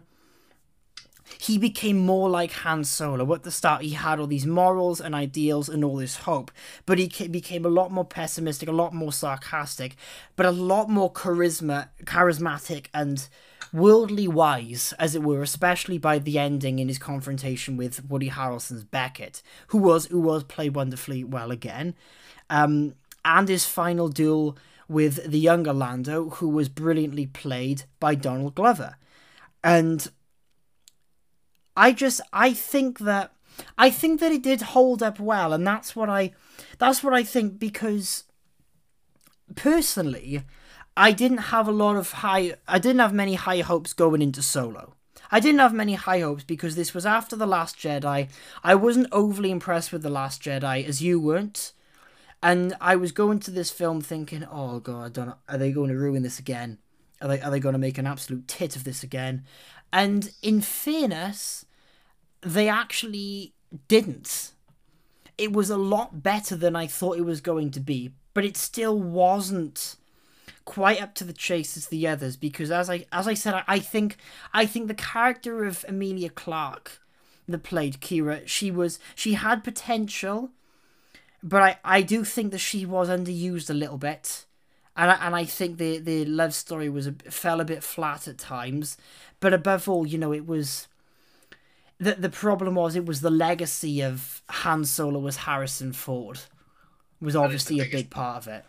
[1.39, 3.33] he became more like Han Solo.
[3.33, 6.51] At the start, he had all these morals and ideals and all this hope,
[6.85, 9.95] but he became a lot more pessimistic, a lot more sarcastic,
[10.35, 13.27] but a lot more charisma, charismatic and
[13.73, 18.83] worldly wise, as it were, especially by the ending in his confrontation with Woody Harrelson's
[18.83, 21.95] Beckett, who was who was played wonderfully well again,
[22.49, 24.57] um, and his final duel
[24.87, 28.97] with the younger Lando, who was brilliantly played by Donald Glover,
[29.63, 30.11] and
[31.75, 33.33] I just I think that
[33.77, 36.31] I think that it did hold up well, and that's what I
[36.77, 38.23] that's what I think because
[39.55, 40.43] personally,
[40.97, 44.41] I didn't have a lot of high I didn't have many high hopes going into
[44.41, 44.93] solo.
[45.31, 48.29] I didn't have many high hopes because this was after The Last Jedi.
[48.63, 51.73] I wasn't overly impressed with The Last Jedi as you weren't.
[52.43, 56.23] And I was going to this film thinking, oh god, are they going to ruin
[56.23, 56.77] this again?
[57.21, 59.45] Are they are they going to make an absolute tit of this again?
[59.91, 61.65] And in fairness,
[62.41, 63.53] they actually
[63.87, 64.51] didn't.
[65.37, 68.55] It was a lot better than I thought it was going to be, but it
[68.55, 69.97] still wasn't
[70.63, 73.63] quite up to the chase as the others because as I as I said I,
[73.67, 74.17] I think
[74.51, 76.99] I think the character of Emilia Clarke
[77.47, 80.49] that played Qi'ra she was she had potential
[81.43, 84.44] but I, I do think that she was underused a little bit
[84.97, 88.27] and I, and I think the the love story was a, fell a bit flat
[88.27, 88.97] at times
[89.39, 90.87] but above all you know it was
[91.99, 96.39] the the problem was it was the legacy of Han Solo was Harrison Ford
[97.21, 98.65] was obviously a big part of it.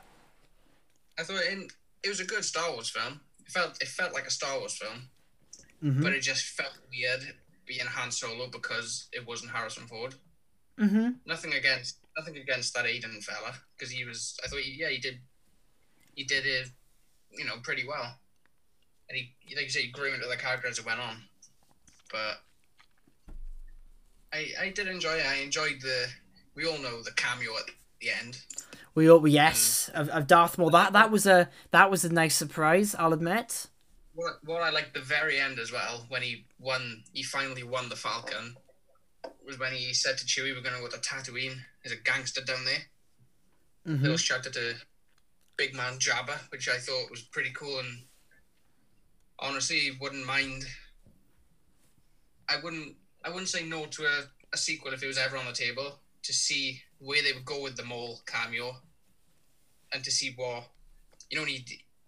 [1.19, 3.21] I thought it, it was a good Star Wars film.
[3.45, 5.09] It felt it felt like a Star Wars film,
[5.83, 6.03] mm-hmm.
[6.03, 7.35] but it just felt weird
[7.67, 10.15] being Han Solo because it wasn't Harrison Ford.
[10.79, 11.11] Mm-hmm.
[11.27, 14.39] Nothing against nothing against that Aiden fella because he was.
[14.45, 15.19] I thought he, yeah he did
[16.17, 16.69] he did it
[17.31, 18.19] you know pretty well,
[19.09, 21.23] and he like you said he grew into the character as it went on,
[22.11, 22.43] but
[24.33, 25.27] I, I did enjoy it.
[25.27, 26.07] I enjoyed the.
[26.55, 27.65] We all know the cameo at
[28.01, 28.41] the end.
[28.95, 30.71] We all yes of, of Darth Maul.
[30.71, 32.95] That that was a that was a nice surprise.
[32.95, 33.67] I'll admit.
[34.15, 37.05] What what I liked the very end as well when he won.
[37.13, 38.57] He finally won the Falcon.
[39.47, 41.57] Was when he said to Chewie, "We're going to go to Tatooine.
[41.85, 44.03] There's a gangster down there." Mm-hmm.
[44.03, 44.75] Little shout out to
[45.57, 48.03] Big Man Jabba, which I thought was pretty cool and
[49.39, 50.65] honestly wouldn't mind.
[52.49, 55.47] I wouldn't I wouldn't say no to a, a sequel if it was ever on
[55.47, 58.77] the table to see where they would go with the Maul cameo
[59.93, 60.65] and to see what
[61.31, 61.65] you know he,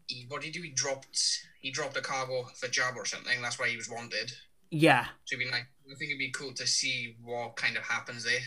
[0.06, 0.62] he what did he do?
[0.62, 4.32] He dropped he dropped a cargo for Jabba or something that's why he was wanted.
[4.70, 5.06] Yeah.
[5.24, 8.24] So it'd be like I think it'd be cool to see what kind of happens
[8.24, 8.40] there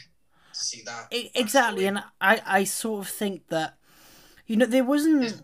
[0.54, 3.78] to see that exactly and I I sort of think that
[4.52, 5.42] you know there wasn't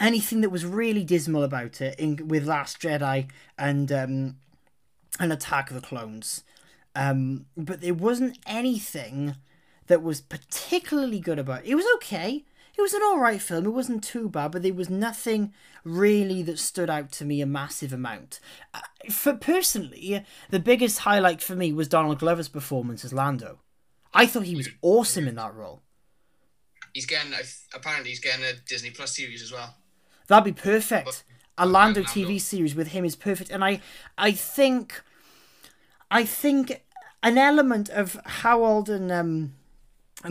[0.00, 4.36] anything that was really dismal about it in with Last Jedi and um
[5.20, 6.42] an Attack of the Clones.
[6.96, 9.36] Um, but there wasn't anything
[9.86, 11.70] that was particularly good about it.
[11.70, 12.44] It was okay.
[12.76, 13.66] It was an alright film.
[13.66, 15.52] It wasn't too bad, but there was nothing
[15.84, 18.40] really that stood out to me a massive amount.
[18.72, 18.80] Uh,
[19.10, 23.60] for personally, the biggest highlight for me was Donald Glover's performance as Lando.
[24.12, 25.82] I thought he was awesome in that role.
[26.92, 27.32] He's getting
[27.74, 29.74] apparently he's getting a Disney Plus series as well.
[30.28, 31.24] That'd be perfect.
[31.58, 33.80] A Lando TV series with him is perfect, and I,
[34.16, 35.02] I think,
[36.10, 36.82] I think
[37.22, 39.52] an element of how Alden um,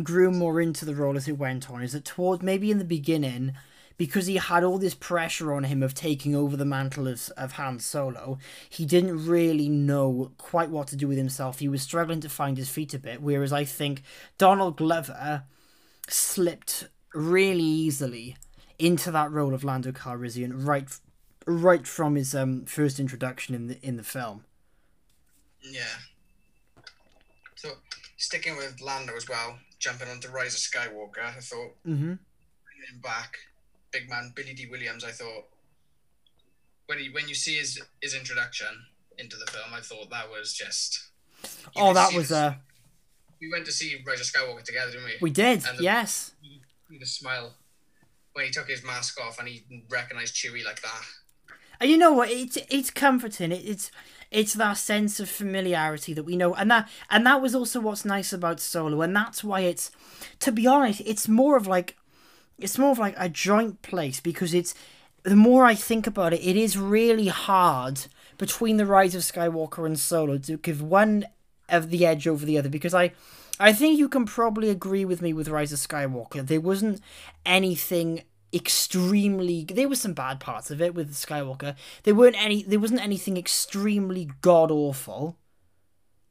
[0.01, 2.85] grew more into the role as it went on is that toward maybe in the
[2.85, 3.53] beginning,
[3.97, 7.51] because he had all this pressure on him of taking over the mantle of, of
[7.53, 8.39] Han Solo,
[8.69, 11.59] he didn't really know quite what to do with himself.
[11.59, 14.01] He was struggling to find his feet a bit, whereas I think
[14.37, 15.43] Donald Glover
[16.09, 18.37] slipped really easily
[18.77, 20.87] into that role of Lando Calrissian right
[21.45, 24.45] right from his um, first introduction in the in the film.
[25.61, 25.83] Yeah.
[27.55, 27.69] So
[28.17, 32.13] sticking with Lando as well, jumping onto Rise of Skywalker, I thought mm-hmm.
[32.13, 33.37] bringing him back,
[33.91, 35.03] big man Billy Dee Williams.
[35.03, 35.45] I thought
[36.85, 38.67] when he when you see his his introduction
[39.17, 41.07] into the film, I thought that was just.
[41.75, 42.55] Oh, that was uh
[43.41, 45.13] We went to see Rise of Skywalker together, didn't we?
[45.21, 45.61] We did.
[45.61, 46.33] The, yes.
[46.89, 47.53] The smile
[48.33, 51.01] when he took his mask off and he recognized Chewie like that.
[51.79, 52.29] And you know what?
[52.29, 53.51] It's it's comforting.
[53.51, 53.91] It, it's
[54.31, 58.05] it's that sense of familiarity that we know, and that and that was also what's
[58.05, 59.91] nice about Solo, and that's why it's,
[60.39, 61.95] to be honest, it's more of like,
[62.57, 64.75] it's more of like a joint place because it's.
[65.23, 68.05] The more I think about it, it is really hard
[68.37, 71.25] between the Rise of Skywalker and Solo to give one
[71.71, 73.11] of the edge over the other because I.
[73.61, 76.47] I think you can probably agree with me with Rise of Skywalker.
[76.47, 77.01] There wasn't
[77.45, 81.75] anything extremely there were some bad parts of it with Skywalker.
[82.03, 85.37] There weren't any there wasn't anything extremely god awful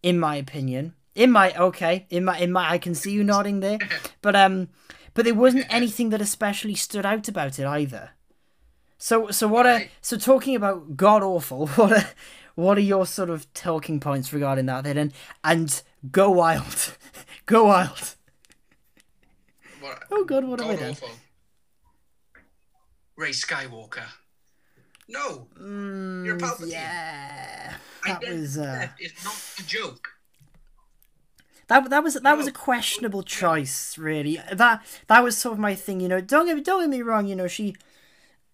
[0.03, 0.95] in my opinion.
[1.15, 3.79] In my okay, in my in my I can see you nodding there.
[4.23, 4.69] But um
[5.15, 8.11] but there wasn't anything that especially stood out about it either.
[8.99, 12.09] So so what are so talking about god awful, what are
[12.59, 15.13] what are your sort of talking points regarding that then and
[15.45, 16.97] and go wild.
[17.47, 18.17] go wild.
[19.81, 20.91] What, oh god, what have I done?
[20.91, 21.09] Awful.
[23.15, 24.07] Rey Skywalker.
[25.07, 26.73] No, mm, you're Palpatine.
[26.73, 28.59] Yeah, that was.
[28.59, 28.89] Uh...
[28.99, 30.09] It's not a joke.
[31.69, 34.41] That, that was that was a questionable choice, really.
[34.53, 36.21] That that was sort of my thing, you know.
[36.21, 37.47] Don't get don't get me wrong, you know.
[37.47, 37.77] She,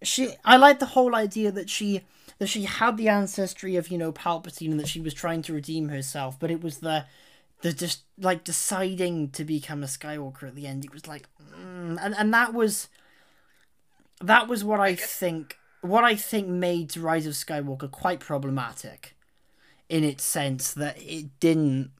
[0.03, 0.35] she.
[0.45, 2.03] I like the whole idea that she
[2.37, 5.53] that she had the ancestry of you know Palpatine and that she was trying to
[5.53, 7.05] redeem herself, but it was the
[7.61, 10.85] the just like deciding to become a Skywalker at the end.
[10.85, 12.89] It was like, mm, and and that was
[14.21, 19.15] that was what I, I think what I think made Rise of Skywalker quite problematic
[19.87, 21.91] in its sense that it didn't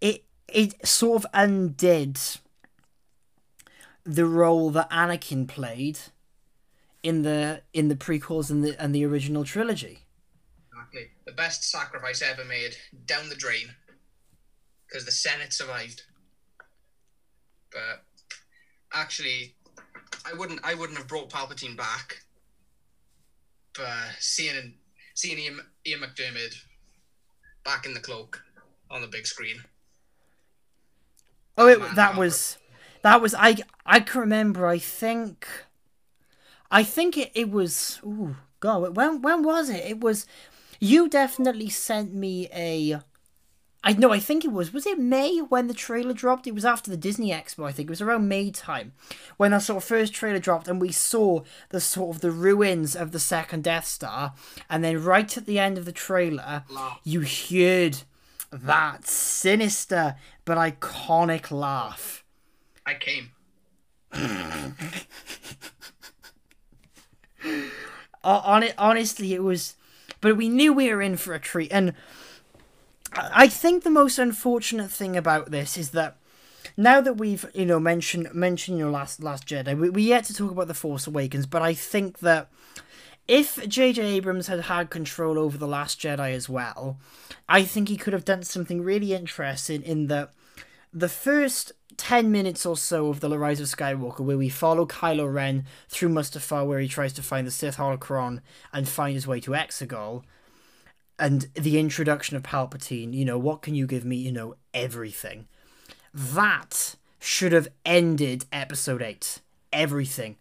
[0.00, 2.18] it it sort of undid
[4.04, 5.98] the role that Anakin played
[7.04, 10.00] in the in the prequels and the and the original trilogy.
[10.72, 11.10] Exactly.
[11.26, 12.74] The best sacrifice ever made
[13.04, 13.68] down the drain
[14.88, 16.02] because the Senate survived.
[17.70, 18.04] But
[18.92, 19.54] actually
[20.24, 22.22] I wouldn't I wouldn't have brought Palpatine back.
[23.76, 24.74] But seeing
[25.14, 26.54] seeing Ian, Ian McDiarmid
[27.64, 28.42] back in the cloak
[28.90, 29.56] on the big screen.
[31.58, 32.56] Oh, it, Man, that was
[33.02, 34.66] that was I I can remember.
[34.66, 35.46] I think
[36.70, 38.00] I think it, it was.
[38.04, 39.84] Oh God, when when was it?
[39.84, 40.26] It was.
[40.80, 43.00] You definitely sent me a
[43.86, 44.12] I know.
[44.12, 44.72] I think it was.
[44.72, 46.46] Was it May when the trailer dropped?
[46.46, 47.66] It was after the Disney Expo.
[47.66, 48.92] I think it was around May time
[49.36, 52.96] when that sort of first trailer dropped, and we saw the sort of the ruins
[52.96, 54.32] of the second Death Star,
[54.70, 56.64] and then right at the end of the trailer,
[57.04, 57.98] you heard
[58.50, 62.24] that sinister but iconic laugh.
[62.86, 63.32] I came.
[67.44, 69.74] Uh, on it, honestly, it was,
[70.20, 71.92] but we knew we were in for a treat, and
[73.12, 76.16] I think the most unfortunate thing about this is that
[76.76, 80.34] now that we've you know mentioned mentioned your last last Jedi, we we yet to
[80.34, 82.48] talk about the Force Awakens, but I think that
[83.26, 84.02] if J.J.
[84.02, 86.98] Abrams had had control over the Last Jedi as well,
[87.48, 90.32] I think he could have done something really interesting in that
[90.92, 95.32] the first 10 minutes or so of The Rise of Skywalker, where we follow Kylo
[95.32, 98.40] Ren through Mustafar, where he tries to find the Sith Holocron
[98.72, 100.24] and find his way to Exegol,
[101.18, 104.16] and the introduction of Palpatine, you know, what can you give me?
[104.16, 105.46] You know, everything.
[106.12, 109.40] That should have ended episode 8.
[109.72, 110.36] Everything.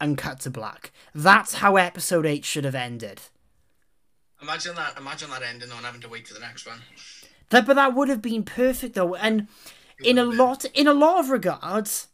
[0.00, 0.92] And cut to black.
[1.14, 3.20] That's how episode 8 should have ended.
[4.42, 4.98] Imagine that.
[4.98, 6.80] Imagine that ending on having to wait for the next one.
[7.50, 9.48] That, but that would have been perfect though, and
[10.02, 12.08] in a lot, in a lot of regards,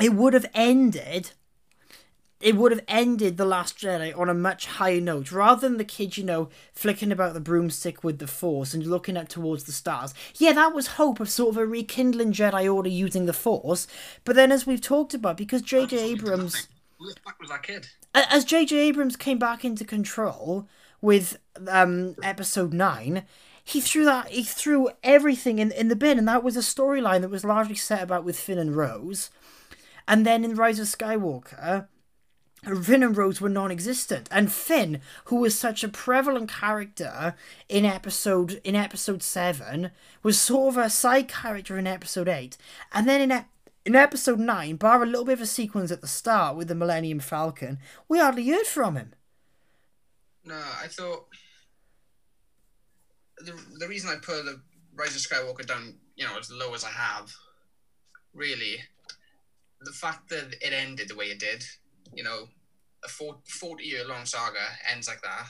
[0.00, 1.32] it would have ended.
[2.40, 5.84] It would have ended the Last Jedi on a much higher note, rather than the
[5.84, 9.72] kid, you know, flicking about the broomstick with the Force and looking up towards the
[9.72, 10.14] stars.
[10.36, 13.88] Yeah, that was hope of sort of a rekindling Jedi Order using the Force.
[14.24, 15.98] But then, as we've talked about, because J.J.
[15.98, 17.88] Abrams Who the fuck was that kid?
[18.14, 18.76] as J.J.
[18.76, 20.68] Abrams came back into control
[21.00, 23.24] with um episode nine,
[23.68, 27.20] he threw that he threw everything in in the bin, and that was a storyline
[27.20, 29.30] that was largely set about with Finn and Rose,
[30.06, 31.86] and then in Rise of Skywalker.
[32.82, 37.36] Finn and Rose were non-existent, and Finn, who was such a prevalent character
[37.68, 39.92] in episode in episode seven,
[40.22, 42.56] was sort of a side character in episode eight,
[42.92, 43.44] and then in
[43.84, 46.74] in episode nine, bar a little bit of a sequence at the start with the
[46.74, 49.12] Millennium Falcon, we hardly heard from him.
[50.42, 51.26] No, I thought
[53.44, 54.60] the the reason I put the
[54.94, 57.32] Rise of Skywalker down, you know, as low as I have,
[58.34, 58.78] really,
[59.80, 61.64] the fact that it ended the way it did,
[62.12, 62.48] you know,
[63.04, 64.58] a 40 year long saga
[64.92, 65.46] ends like that.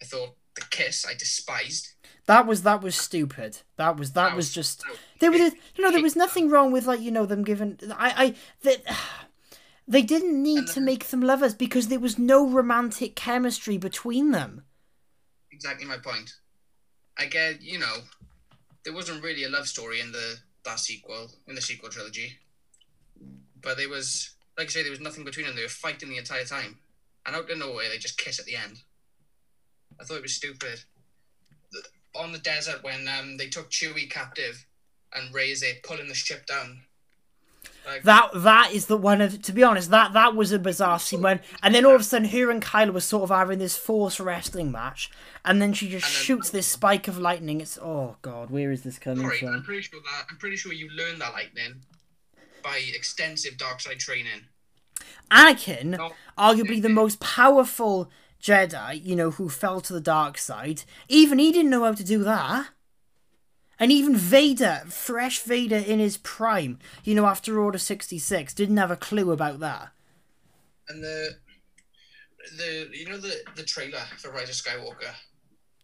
[0.00, 1.94] I thought the kiss I despised.
[2.26, 3.58] That was that was stupid.
[3.76, 6.48] That was that, That was, was- just that was- there was no there was nothing
[6.50, 8.82] wrong with like you know them giving I I that
[9.88, 14.30] they didn't need And to make them lovers because there was no romantic chemistry between
[14.30, 14.64] them.
[15.50, 16.34] Exactly my point.
[17.18, 17.96] I get, you know,
[18.84, 22.38] there wasn't really a love story in the that sequel in the sequel trilogy,
[23.60, 25.56] but there was, like I say, there was nothing between them.
[25.56, 26.78] They were fighting the entire time,
[27.26, 28.80] and out of nowhere they just kiss at the end.
[30.00, 30.80] I thought it was stupid.
[32.16, 34.66] On the desert when um, they took Chewie captive,
[35.14, 36.80] and Rey's there pulling the ship down.
[37.86, 40.98] Like, That that is the one of to be honest that that was a bizarre
[40.98, 43.58] scene when and then all of a sudden her and Kylo was sort of having
[43.58, 45.10] this force wrestling match
[45.44, 47.60] and then she just then- shoots this spike of lightning.
[47.60, 49.62] It's oh god, where is this coming sorry, I'm from?
[49.64, 51.82] pretty sure that I'm pretty sure you learned that lightning
[52.62, 54.46] by extensive dark side training.
[55.30, 56.12] Anakin, No.
[56.38, 58.10] arguably the most powerful
[58.42, 62.04] Jedi, you know, who fell to the dark side, even he didn't know how to
[62.04, 62.68] do that.
[63.78, 68.90] And even Vader, fresh Vader in his prime, you know, after Order 66, didn't have
[68.90, 69.90] a clue about that.
[70.88, 71.36] And the
[72.56, 75.12] the you know the the trailer for Rise of Skywalker,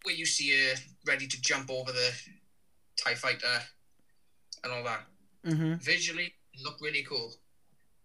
[0.05, 0.74] where you see her
[1.07, 2.12] ready to jump over the
[2.97, 3.62] Tie Fighter
[4.62, 5.07] and all that.
[5.45, 7.34] hmm Visually, it looked really cool,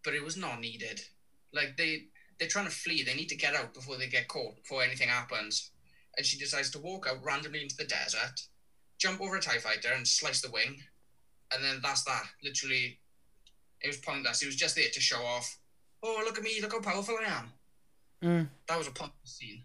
[0.04, 1.02] but it was not needed.
[1.54, 2.06] Like they
[2.40, 3.04] they're trying to flee.
[3.04, 4.56] They need to get out before they get caught.
[4.56, 5.72] Before anything happens,
[6.18, 8.42] and she decides to walk out randomly into the desert,
[9.06, 10.82] jump over a Tie Fighter and slice the wing,
[11.54, 12.24] and then that's that.
[12.44, 13.00] Literally,
[13.82, 14.42] it was pointless.
[14.42, 15.58] It was just there to show off.
[16.04, 16.60] Oh, look at me!
[16.62, 17.52] Look how powerful I am.
[18.24, 18.48] Mm.
[18.68, 19.64] That was a pointless scene.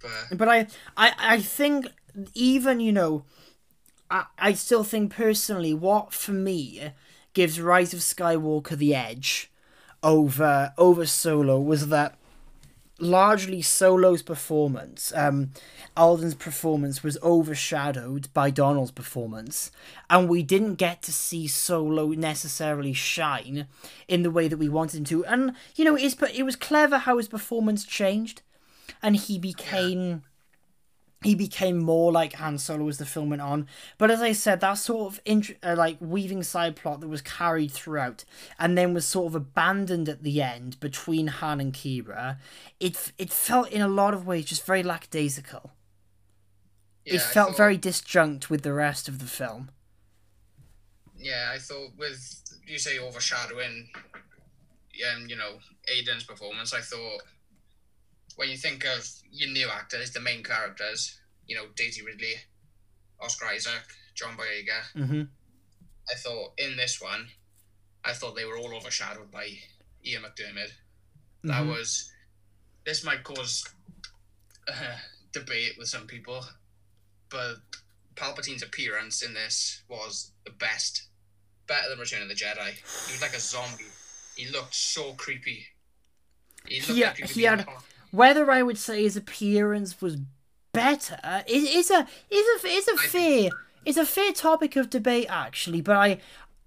[0.00, 0.66] But But I,
[0.96, 1.86] I, I think
[2.34, 3.24] even you know,
[4.10, 6.92] I, I still think personally, what for me
[7.32, 9.50] gives Rise of Skywalker the edge
[10.02, 12.17] over over Solo was that
[12.98, 15.50] largely Solo's performance, um,
[15.96, 19.70] Alden's performance was overshadowed by Donald's performance,
[20.10, 23.66] and we didn't get to see Solo necessarily shine
[24.08, 25.24] in the way that we wanted him to.
[25.24, 28.42] And you know, it was clever how his performance changed,
[29.02, 30.22] and he became.
[31.22, 33.66] He became more like Han Solo as the film went on,
[33.98, 37.22] but as I said, that sort of int- uh, like weaving side plot that was
[37.22, 38.24] carried throughout,
[38.56, 42.38] and then was sort of abandoned at the end between Han and Qi'ra,
[42.78, 45.72] it f- it felt in a lot of ways just very lackadaisical.
[47.04, 49.70] yeah, it felt thought- very disjunct with the rest of the film.
[51.18, 53.88] Yeah, I thought with you say overshadowing,
[55.12, 55.58] um, you know,
[55.92, 56.72] Aiden's performance.
[56.72, 57.22] I thought
[58.36, 62.34] when you think of your new actors, the main characters, you know, Daisy Ridley,
[63.20, 63.82] Oscar Isaac,
[64.14, 64.80] John Boyega.
[64.96, 65.22] Mm-hmm.
[66.10, 67.28] I thought in this one,
[68.04, 69.50] I thought they were all overshadowed by
[70.04, 70.70] Ian McDiarmid.
[71.44, 71.68] That Mhm.
[71.68, 72.10] was
[72.84, 73.64] this might cause
[74.66, 74.96] uh,
[75.32, 76.44] debate with some people,
[77.30, 77.56] but
[78.16, 81.08] Palpatine's appearance in this was the best,
[81.66, 82.70] better than Return of the Jedi.
[83.06, 83.84] He was like a zombie.
[84.36, 85.66] He looked so creepy.
[86.66, 90.16] He looked like he he had- a- Whether I would say his appearance was
[90.72, 93.50] better is is a is a is a fair
[93.84, 96.18] is a fair topic of debate actually, but I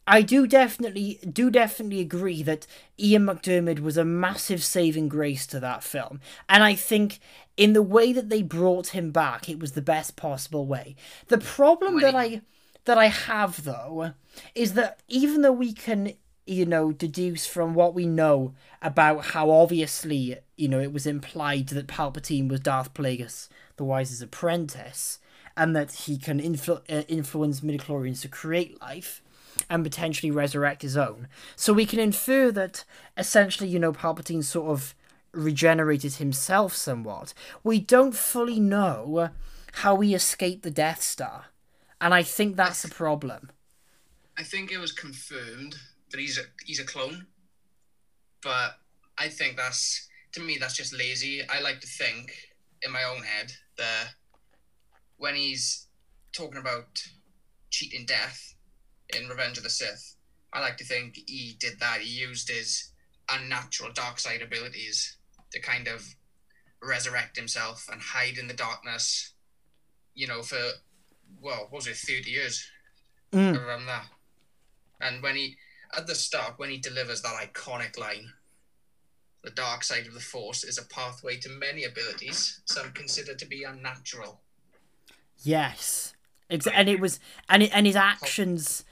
[0.08, 2.66] I do definitely do definitely agree that
[3.00, 6.20] Ian McDiarmid was a massive saving grace to that film,
[6.50, 7.20] and I think
[7.58, 10.96] in the way that they brought him back, it was the best possible way.
[11.28, 12.42] The problem that I
[12.86, 14.14] that I have though
[14.56, 16.14] is that even though we can
[16.46, 21.68] you know, deduce from what we know about how obviously, you know, it was implied
[21.70, 25.20] that Palpatine was Darth Plagueis, the Wise's apprentice,
[25.56, 29.22] and that he can influ- uh, influence midichlorians to create life
[29.70, 31.28] and potentially resurrect his own.
[31.56, 32.84] So we can infer that
[33.18, 34.96] essentially, you know, Palpatine sort of
[35.34, 37.34] regenerated himself somewhat.
[37.64, 39.30] We don't fully know
[39.74, 41.46] how he escaped the Death Star,
[42.00, 43.52] and I think that's a problem.
[44.38, 45.78] I think it was confirmed
[46.12, 47.28] that he's a he's a clone,
[48.42, 48.78] but
[49.18, 51.42] I think that's to me that's just lazy.
[51.48, 52.32] I like to think
[52.84, 54.10] in my own head that
[55.18, 55.88] when he's
[56.34, 57.04] talking about
[57.70, 58.56] cheating death
[59.16, 60.16] in Revenge of the Sith,
[60.54, 62.02] I like to think he did that.
[62.02, 62.92] He used his
[63.30, 65.18] unnatural dark side abilities
[65.52, 66.16] to kind of
[66.82, 69.34] resurrect himself and hide in the darkness.
[70.16, 70.60] You know, for
[71.42, 72.68] well, what was it thirty years
[73.34, 73.56] Mm.
[73.56, 74.08] around that?
[75.00, 75.58] And when he
[75.96, 78.34] at the start, when he delivers that iconic line,
[79.44, 83.46] the dark side of the force is a pathway to many abilities, some consider to
[83.46, 84.40] be unnatural.
[85.44, 86.14] Yes,
[86.50, 87.20] Ex- and it was,
[87.50, 88.84] and it, and his actions,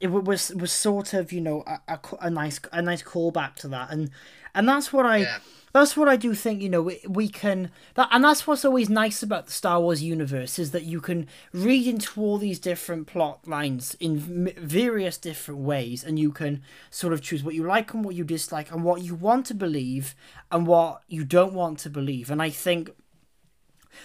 [0.00, 3.68] it was was sort of you know a, a, a nice a nice callback to
[3.68, 4.10] that, and
[4.54, 5.38] and that's what I Yeah.
[5.78, 9.22] That's what I do think you know we, can that and that's what's always nice
[9.22, 13.46] about the Star Wars universe is that you can read into all these different plot
[13.46, 18.04] lines in various different ways, and you can sort of choose what you like and
[18.04, 20.14] what you dislike, and what you want to believe
[20.50, 22.90] and what you don't want to believe, and I think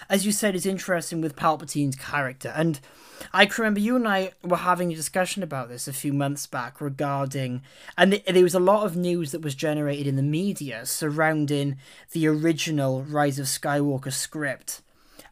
[0.10, 2.54] as you said, is interesting with Palpatine's character.
[2.56, 2.80] And
[3.34, 6.46] I can remember you and I were having a discussion about this a few months
[6.46, 7.62] back regarding,
[7.98, 11.78] and th- there was a lot of news that was generated in the media surrounding
[12.12, 14.82] the original Rise of Skywalker script.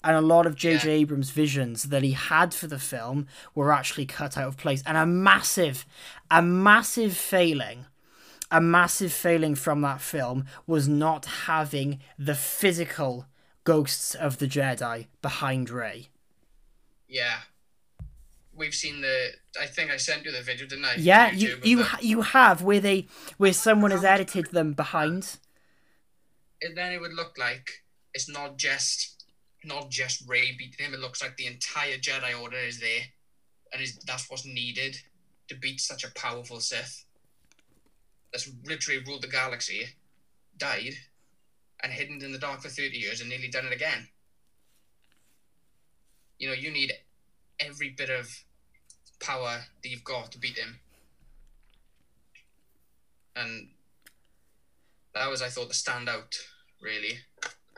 [0.04, 0.88] And a lot of J.J.
[0.88, 1.02] Yeah.
[1.02, 4.82] Abrams' visions that he had for the film were actually cut out of place.
[4.88, 5.86] And a massive,
[6.32, 7.86] a massive failing
[8.52, 13.26] a massive failing from that film was not having the physical
[13.64, 16.08] ghosts of the Jedi behind Rey.
[17.08, 17.40] Yeah.
[18.54, 19.30] We've seen the.
[19.60, 20.96] I think I sent you the video, didn't I?
[20.98, 23.08] Yeah, you you the- you have where they
[23.38, 25.38] where someone has edited them behind.
[26.62, 27.84] and then it would look like
[28.14, 29.26] it's not just
[29.64, 30.94] not just Rey beating him.
[30.94, 33.02] It looks like the entire Jedi Order is there,
[33.72, 34.98] and is that's what's needed
[35.48, 37.06] to beat such a powerful Sith.
[38.34, 39.88] That's literally ruled the galaxy,
[40.58, 40.94] died,
[41.84, 44.08] and hidden in the dark for thirty years, and nearly done it again.
[46.38, 46.92] You know, you need
[47.60, 48.44] every bit of
[49.20, 50.80] power that you've got to beat him,
[53.36, 53.70] and
[55.14, 56.36] that was, I thought, the standout,
[56.82, 57.20] really,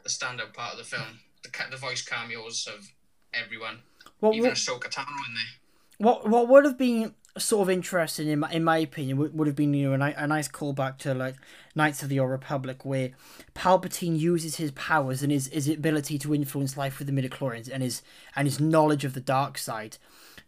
[0.03, 1.19] the standout part of the film.
[1.43, 2.87] The the voice cameos of
[3.33, 3.79] everyone,
[4.19, 6.07] What even what, Ahsoka Tano in there.
[6.07, 9.47] what what would have been sort of interesting in my, in my opinion would, would
[9.47, 11.35] have been you know a, a nice callback to like
[11.75, 13.11] Knights of the Old Republic where
[13.55, 17.81] Palpatine uses his powers and his, his ability to influence life with the midichlorians and
[17.81, 18.03] his
[18.35, 19.97] and his knowledge of the dark side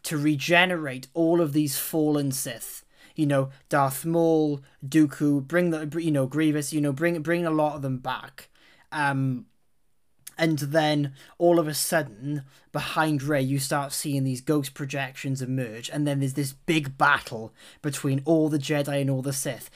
[0.04, 2.84] to regenerate all of these fallen Sith.
[3.16, 7.52] You know, Darth Maul, Dooku, bring the you know Grievous, you know, bring bring a
[7.52, 8.50] lot of them back.
[8.92, 9.48] Um,
[10.38, 15.90] and then all of a sudden, behind Rey, you start seeing these ghost projections emerge,
[15.90, 19.70] and then there's this big battle between all the Jedi and all the Sith.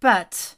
[0.00, 0.56] But,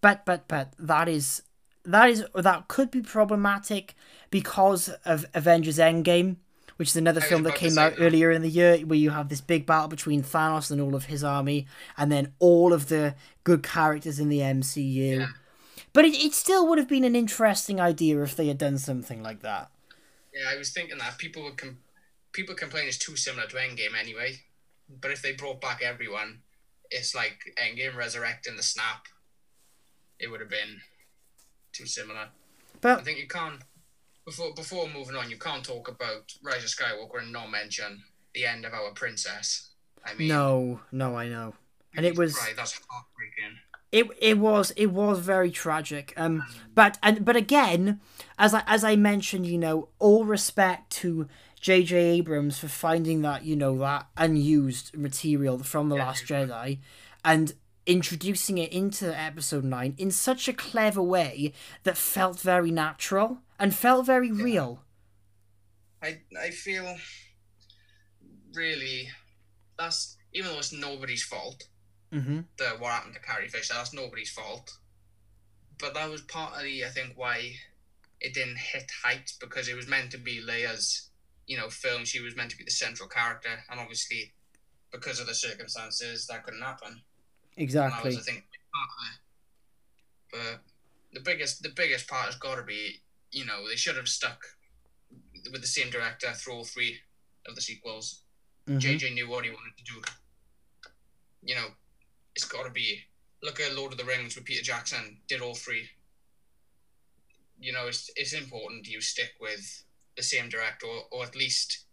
[0.00, 1.42] but, but, but that is
[1.84, 3.94] that is that could be problematic
[4.30, 6.36] because of Avengers Endgame,
[6.76, 8.02] which is another film that came out that.
[8.02, 11.06] earlier in the year, where you have this big battle between Thanos and all of
[11.06, 11.66] his army,
[11.96, 13.14] and then all of the
[13.44, 15.18] good characters in the MCU.
[15.20, 15.26] Yeah.
[15.92, 19.22] But it, it still would have been an interesting idea if they had done something
[19.22, 19.70] like that.
[20.32, 21.78] Yeah, I was thinking that people would com-
[22.32, 24.40] people complain it's too similar to Endgame anyway.
[24.88, 26.42] But if they brought back everyone,
[26.90, 29.06] it's like Endgame resurrecting the snap.
[30.18, 30.80] It would have been
[31.72, 32.28] too similar.
[32.80, 33.60] But I think you can't
[34.24, 35.30] before before moving on.
[35.30, 38.02] You can't talk about Rise of Skywalker and not mention
[38.34, 39.70] the end of our princess.
[40.04, 41.54] I mean, no, no, I know,
[41.96, 42.54] and it was right.
[42.56, 43.58] That's heartbreaking.
[43.92, 46.12] It it was it was very tragic.
[46.16, 48.00] Um, but and but again,
[48.38, 51.28] as I as I mentioned, you know, all respect to
[51.60, 51.96] J.J.
[51.96, 56.78] Abrams for finding that you know that unused material from the Yeah, Last Jedi,
[57.24, 57.52] and
[57.86, 63.74] introducing it into Episode Nine in such a clever way that felt very natural and
[63.74, 64.84] felt very real.
[66.02, 66.96] I I feel
[68.54, 69.08] really
[69.78, 71.64] that's even though it's nobody's fault.
[72.12, 72.40] Mm-hmm.
[72.58, 73.74] the what happened to Carrie Fisher.
[73.74, 74.76] That's nobody's fault.
[75.78, 77.52] But that was partly, I think, why
[78.20, 81.08] it didn't hit heights because it was meant to be Leia's,
[81.46, 82.04] you know, film.
[82.04, 84.34] She was meant to be the central character, and obviously,
[84.92, 87.00] because of the circumstances, that couldn't happen.
[87.56, 88.10] Exactly.
[88.10, 88.44] Was, I think,
[88.74, 90.60] part of it.
[91.12, 93.00] But the biggest, the biggest part has got to be,
[93.30, 94.44] you know, they should have stuck
[95.50, 96.98] with the same director through all three
[97.46, 98.22] of the sequels.
[98.68, 98.80] Mhm.
[98.80, 100.02] JJ knew what he wanted to do.
[101.42, 101.68] You know,
[102.40, 103.00] it's got to be.
[103.42, 105.18] Look at Lord of the Rings with Peter Jackson.
[105.28, 105.88] Did all three.
[107.60, 109.84] You know, it's it's important you stick with
[110.16, 111.84] the same director, or, or at least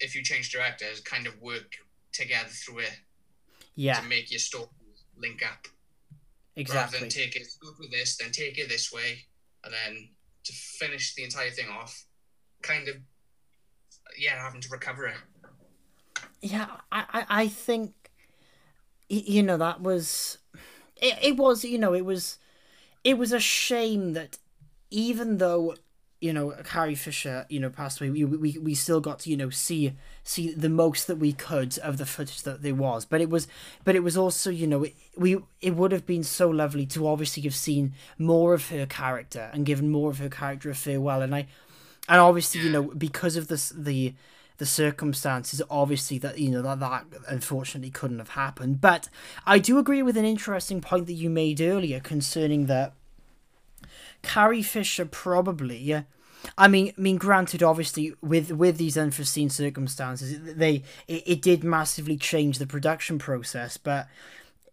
[0.00, 1.76] if you change directors, kind of work
[2.12, 2.98] together through it
[3.76, 4.66] Yeah, to make your story
[5.16, 5.68] link up.
[6.56, 6.98] Exactly.
[6.98, 7.46] Rather than take it
[7.78, 9.26] with this, then take it this way,
[9.64, 10.08] and then
[10.44, 12.06] to finish the entire thing off,
[12.62, 12.96] kind of
[14.18, 15.16] yeah, having to recover it.
[16.42, 17.94] Yeah, I, I, I think,
[19.08, 20.38] you know, that was,
[20.96, 22.38] it, it was, you know, it was,
[23.02, 24.38] it was a shame that
[24.90, 25.74] even though,
[26.20, 29.36] you know, Carrie Fisher, you know, passed away, we, we, we still got to, you
[29.36, 29.92] know, see,
[30.22, 33.04] see the most that we could of the footage that there was.
[33.04, 33.46] But it was,
[33.84, 37.06] but it was also, you know, it, we, it would have been so lovely to
[37.06, 41.20] obviously have seen more of her character and given more of her character a farewell.
[41.20, 41.46] And I,
[42.08, 44.14] and obviously, you know, because of this, the,
[44.58, 48.80] the circumstances obviously that you know that that unfortunately couldn't have happened.
[48.80, 49.08] But
[49.46, 52.92] i do agree with an interesting point that you made earlier concerning that
[54.22, 55.94] carrie fisher probably
[56.56, 61.62] i mean i mean granted obviously with with these unforeseen circumstances they it, it did
[61.62, 63.76] massively change the production process.
[63.76, 64.08] But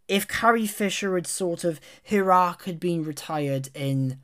[0.07, 1.79] if carrie fisher had sort of
[2.09, 4.19] her arc had been retired in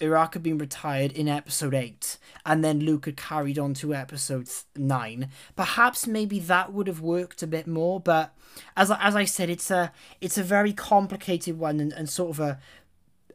[0.00, 3.94] her arc had been retired in episode 8 and then Luke had carried on to
[3.94, 8.34] episode 9 perhaps maybe that would have worked a bit more but
[8.76, 12.30] as I- as I said it's a it's a very complicated one and, and sort
[12.30, 12.60] of a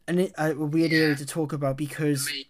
[0.07, 2.45] an, a weird area to talk about because main,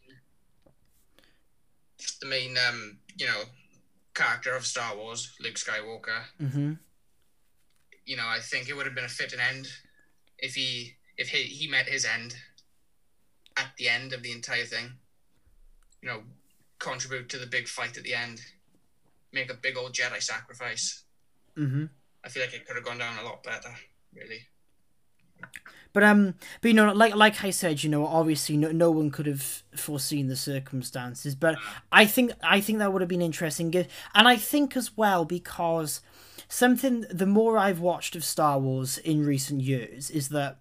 [2.22, 3.44] the main um, you know,
[4.14, 6.24] character of Star Wars, Luke Skywalker.
[6.42, 6.80] Mhm.
[8.06, 9.68] You know, I think it would have been a fitting end
[10.40, 12.36] if he if he, he met his end
[13.58, 14.94] at the end of the entire thing.
[16.02, 16.24] You know,
[16.80, 18.42] contribute to the big fight at the end,
[19.32, 21.04] make a big old Jedi sacrifice.
[21.58, 21.90] Mhm.
[22.24, 23.76] I feel like it could have gone down a lot better,
[24.14, 24.48] really.
[25.94, 29.12] But um, but you know, like like I said, you know, obviously no, no one
[29.12, 31.36] could have foreseen the circumstances.
[31.36, 31.58] But
[31.92, 36.02] I think I think that would have been interesting, and I think as well because
[36.48, 40.58] something the more I've watched of Star Wars in recent years is that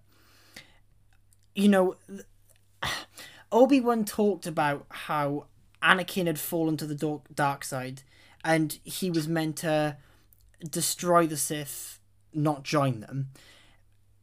[1.55, 1.95] you know
[3.51, 5.45] Obi Wan talked about how
[5.81, 8.03] Anakin had fallen to the dark, side,
[8.43, 9.97] and he was meant to
[10.69, 11.99] destroy the Sith,
[12.33, 13.29] not join them.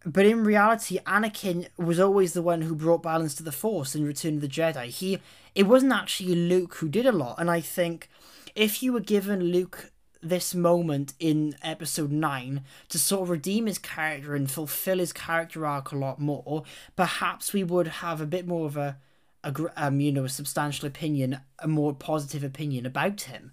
[0.06, 4.06] But in reality, Anakin was always the one who brought balance to the Force in
[4.06, 4.86] Return of the Jedi.
[4.86, 5.18] He,
[5.54, 8.08] it wasn't actually Luke who did a lot, and I think
[8.54, 9.92] if you were given Luke
[10.22, 15.64] this moment in Episode Nine to sort of redeem his character and fulfill his character
[15.64, 16.64] arc a lot more,
[16.96, 18.98] perhaps we would have a bit more of a,
[19.42, 23.52] a um, you know, a substantial opinion, a more positive opinion about him.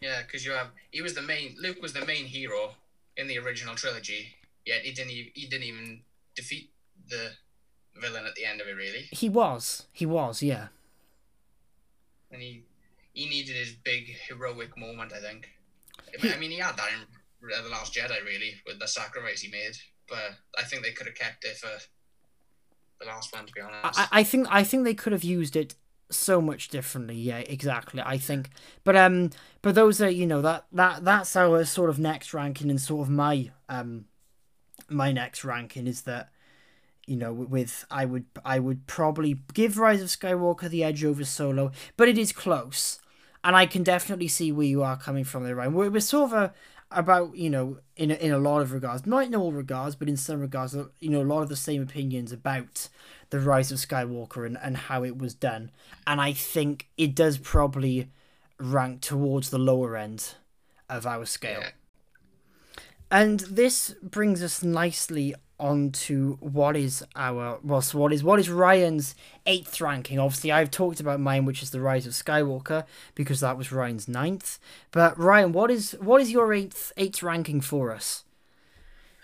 [0.00, 2.72] Yeah, because you have he was the main Luke was the main hero
[3.16, 4.34] in the original trilogy.
[4.64, 6.00] Yet he didn't even, he didn't even
[6.34, 6.70] defeat
[7.08, 7.30] the
[7.94, 10.68] villain at the end of it really, He was, he was, yeah.
[12.30, 12.64] and he
[13.16, 15.12] he needed his big heroic moment.
[15.12, 15.48] I think.
[16.22, 19.76] I mean, he had that in the Last Jedi really with the sacrifice he made,
[20.08, 21.70] but I think they could have kept it for
[23.00, 23.46] the last one.
[23.46, 25.74] To be honest, I, I think I think they could have used it
[26.10, 27.16] so much differently.
[27.16, 28.02] Yeah, exactly.
[28.04, 28.50] I think,
[28.84, 29.30] but um,
[29.62, 33.06] but those are you know that that that's our sort of next ranking and sort
[33.06, 34.04] of my um,
[34.88, 36.28] my next ranking is that
[37.06, 41.24] you know with I would I would probably give Rise of Skywalker the edge over
[41.24, 43.00] Solo, but it is close,
[43.46, 45.72] and I can definitely see where you are coming from there, Ryan.
[45.72, 46.54] We're, we're sort of a,
[46.90, 50.08] about you know in a, in a lot of regards, not in all regards, but
[50.08, 52.88] in some regards, uh, you know a lot of the same opinions about
[53.30, 55.70] the Rise of Skywalker and, and how it was done,
[56.08, 58.10] and I think it does probably
[58.58, 60.34] rank towards the lower end
[60.90, 61.62] of our scale.
[63.12, 68.50] And this brings us nicely onto what is our well, so what is what is
[68.50, 69.14] Ryan's
[69.46, 70.18] eighth ranking?
[70.18, 72.84] Obviously, I've talked about mine, which is the Rise of Skywalker,
[73.14, 74.58] because that was Ryan's ninth.
[74.90, 78.24] But Ryan, what is what is your eighth eighth ranking for us?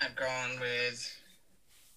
[0.00, 1.16] I've gone with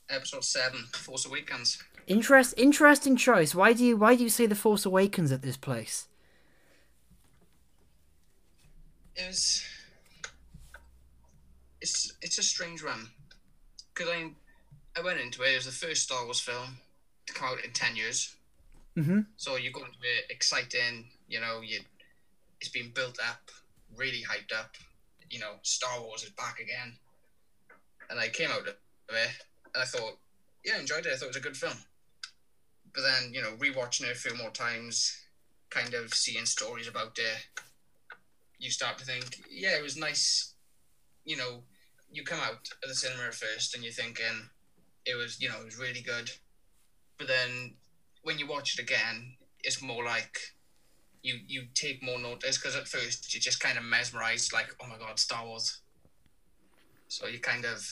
[0.10, 1.82] episode seven, Force Awakens.
[2.08, 3.56] Interest interesting choice.
[3.56, 6.08] Why do you why do you say the Force Awakens at this place?
[9.16, 9.64] It was.
[11.82, 13.10] It's it's a strange one,
[13.96, 14.30] because I
[14.98, 15.54] I went into it.
[15.54, 16.78] It was the first Star Wars film
[17.28, 18.36] to come out in ten years.
[18.98, 19.22] Mm-hmm.
[19.38, 21.10] So you go into it exciting.
[21.28, 21.80] You know, you
[22.62, 23.52] it's been built up,
[23.96, 24.76] really hyped up.
[25.30, 26.98] You know, Star Wars is back again.
[28.10, 28.80] and I came out of it
[29.74, 30.18] and I thought,
[30.64, 31.14] yeah, I enjoyed it.
[31.14, 31.78] I thought it was a good film.
[32.94, 35.18] But then, you know, rewatching it a few more times,
[35.70, 37.62] kind of seeing stories about it,
[38.58, 40.54] you start to think, yeah, it was nice.
[41.26, 41.64] You know,
[42.16, 44.50] you come out of the cinema at first and you're thinking
[45.06, 46.32] it was, you know, it was really good.
[47.18, 47.76] But then
[48.24, 50.38] when you watch it again, it's more like
[51.24, 54.88] you you take more notice because at first you're just kind of mesmerized, like, oh
[54.88, 55.82] my god, Star Wars.
[57.10, 57.86] So you kind of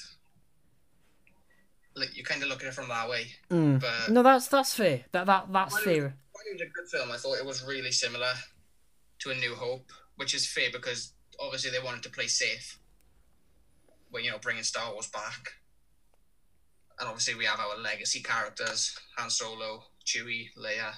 [1.95, 3.27] like you kind of look at it from that way.
[3.51, 3.81] Mm.
[3.81, 5.01] But No, that's that's fair.
[5.11, 6.01] That that that's fair.
[6.31, 8.33] While it was a good film, I thought it was really similar
[9.19, 12.79] to A New Hope, which is fair because obviously they wanted to play safe
[14.21, 15.53] you know bringing Star Wars back,
[16.99, 20.93] and obviously we have our legacy characters: Han Solo, Chewie, Leia.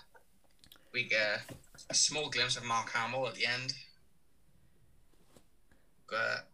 [0.93, 1.41] We get
[1.89, 3.74] a small glimpse of Mark Hamill at the end.
[6.09, 6.47] But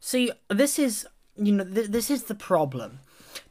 [0.00, 1.06] See, this is
[1.36, 3.00] you know th- this is the problem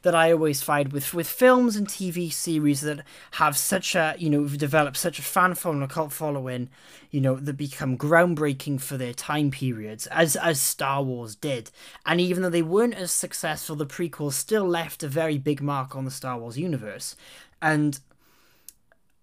[0.02, 3.00] that I always find with with films and TV series that
[3.32, 6.68] have such a you know developed such a fan following, a cult following,
[7.10, 11.70] you know that become groundbreaking for their time periods, as as Star Wars did.
[12.06, 15.96] And even though they weren't as successful, the prequels still left a very big mark
[15.96, 17.16] on the Star Wars universe.
[17.60, 17.98] And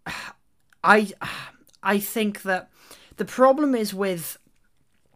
[0.84, 1.13] I
[1.84, 2.69] I think that
[3.17, 4.38] the problem is with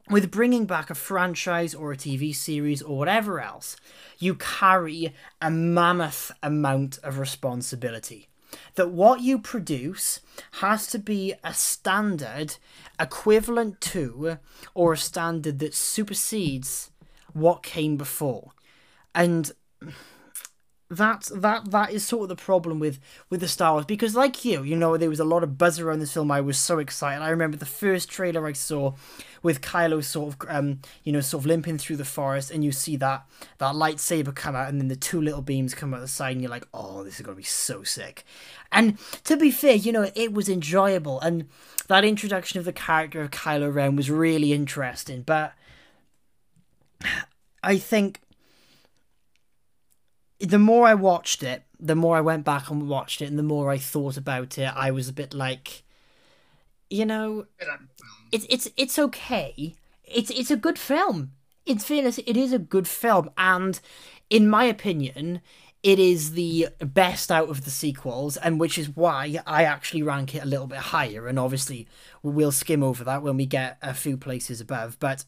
[0.10, 3.76] with bringing back a franchise or a TV series or whatever else,
[4.18, 8.28] you carry a mammoth amount of responsibility.
[8.76, 10.22] That what you produce
[10.53, 12.55] has to be a standard
[12.99, 14.38] equivalent to
[14.74, 16.89] or a standard that supersedes
[17.34, 18.51] what came before.
[19.14, 19.51] And
[20.89, 24.43] that that that is sort of the problem with with the Star Wars because like
[24.43, 26.31] you, you know, there was a lot of buzz around this film.
[26.31, 27.21] I was so excited.
[27.21, 28.93] I remember the first trailer I saw
[29.43, 32.71] with Kylo sort of um you know sort of limping through the forest and you
[32.71, 33.25] see that
[33.59, 36.41] that lightsaber come out and then the two little beams come out the side and
[36.41, 38.25] you're like, "Oh, this is going to be so sick."
[38.71, 41.47] And to be fair, you know, it was enjoyable and
[41.87, 45.53] that introduction of the character of Kylo Ren was really interesting, but
[47.63, 48.21] I think
[50.39, 53.43] the more I watched it, the more I went back and watched it, and the
[53.43, 55.83] more I thought about it, I was a bit like,
[56.89, 57.45] you know,
[58.31, 59.75] it's it's it's okay.
[60.03, 61.31] It's it's a good film.
[61.65, 63.79] In fairness, it is a good film, and
[64.29, 65.41] in my opinion,
[65.83, 70.35] it is the best out of the sequels, and which is why I actually rank
[70.35, 71.27] it a little bit higher.
[71.27, 71.87] And obviously,
[72.23, 74.97] we'll skim over that when we get a few places above.
[74.99, 75.25] But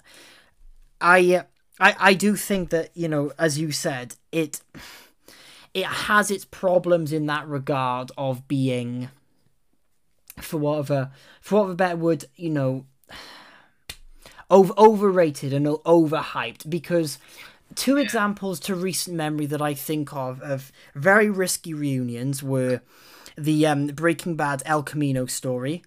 [1.00, 1.46] I
[1.82, 4.62] I I do think that you know, as you said, it
[5.74, 9.10] it has its problems in that regard of being,
[10.38, 11.12] for whatever
[11.42, 12.86] for whatever better word, you know,
[14.50, 16.70] over overrated and overhyped.
[16.70, 17.18] Because
[17.76, 22.82] two examples to recent memory that I think of of very risky reunions were
[23.38, 25.84] the um, Breaking Bad El Camino story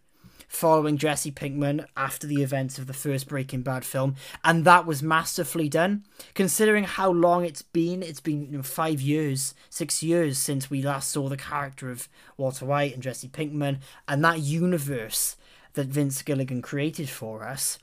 [0.55, 5.03] following Jesse Pinkman after the events of the first Breaking Bad film, and that was
[5.03, 6.05] masterfully done.
[6.35, 10.81] Considering how long it's been, it's been you know, five years, six years since we
[10.81, 15.37] last saw the character of Walter White and Jesse Pinkman, and that universe
[15.75, 17.79] that Vince Gilligan created for us.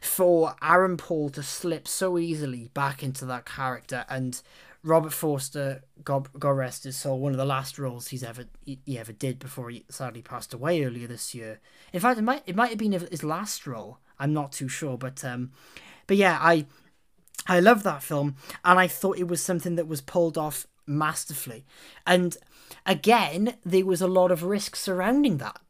[0.00, 4.40] For Aaron Paul to slip so easily back into that character and
[4.84, 8.78] Robert Forster, God, God rest his soul, one of the last roles he's ever he,
[8.84, 11.58] he ever did before he sadly passed away earlier this year.
[11.94, 13.98] In fact, it might it might have been his last role.
[14.20, 15.52] I'm not too sure, but um,
[16.06, 16.66] but yeah, I
[17.46, 21.64] I love that film, and I thought it was something that was pulled off masterfully.
[22.06, 22.36] And
[22.84, 25.60] again, there was a lot of risk surrounding that.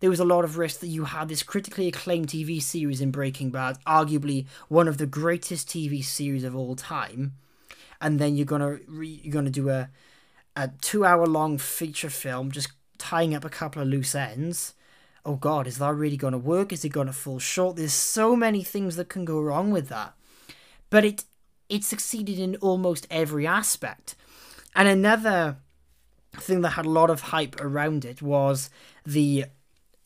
[0.00, 3.10] There was a lot of risk that you had this critically acclaimed TV series in
[3.10, 7.34] Breaking Bad, arguably one of the greatest TV series of all time
[8.02, 9.88] and then you're gonna re- you're gonna do a
[10.56, 14.74] a two hour long feature film just tying up a couple of loose ends.
[15.24, 16.72] Oh God, is that really gonna work?
[16.72, 17.76] Is it gonna fall short?
[17.76, 20.14] There's so many things that can go wrong with that,
[20.90, 21.24] but it
[21.68, 24.16] it succeeded in almost every aspect.
[24.74, 25.56] And another
[26.36, 28.68] thing that had a lot of hype around it was
[29.06, 29.46] the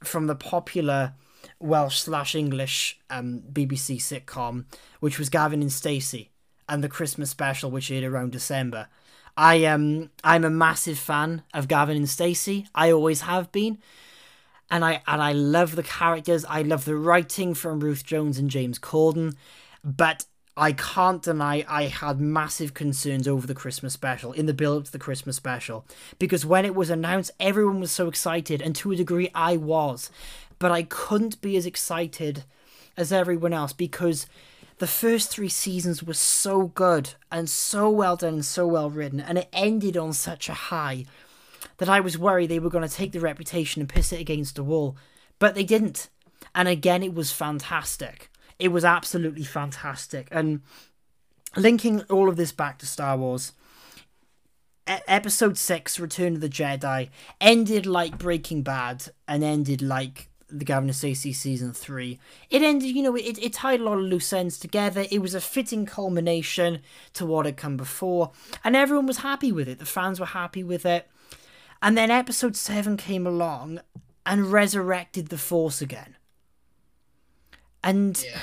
[0.04, 1.14] from the popular
[1.58, 4.66] Welsh slash English um, BBC sitcom,
[5.00, 6.30] which was Gavin and Stacey
[6.68, 8.88] and the Christmas special, which aired around December.
[9.36, 12.66] I um I'm a massive fan of Gavin and Stacey.
[12.74, 13.78] I always have been.
[14.70, 16.44] And I and I love the characters.
[16.44, 19.36] I love the writing from Ruth Jones and James Corden.
[19.84, 20.24] But
[20.56, 24.84] I can't deny I had massive concerns over the Christmas special, in the build up
[24.86, 25.84] to the Christmas special.
[26.18, 30.10] Because when it was announced, everyone was so excited, and to a degree I was.
[30.58, 32.44] But I couldn't be as excited
[32.96, 34.26] as everyone else because
[34.78, 39.20] the first three seasons were so good and so well done and so well written,
[39.20, 41.04] and it ended on such a high
[41.78, 44.56] that I was worried they were going to take the reputation and piss it against
[44.56, 44.96] the wall.
[45.38, 46.08] But they didn't.
[46.54, 48.30] And again, it was fantastic.
[48.58, 50.28] It was absolutely fantastic.
[50.30, 50.62] And
[51.56, 53.52] linking all of this back to Star Wars,
[54.86, 57.10] episode 6, Return of the Jedi,
[57.40, 62.18] ended like Breaking Bad and ended like the Gavin Stacey season three.
[62.50, 65.04] It ended, you know, it, it tied a lot of loose ends together.
[65.10, 66.80] It was a fitting culmination
[67.14, 68.30] to what had come before,
[68.62, 69.78] and everyone was happy with it.
[69.78, 71.08] The fans were happy with it.
[71.82, 73.80] And then episode seven came along
[74.24, 76.16] and resurrected the Force again.
[77.84, 78.40] And Yeah.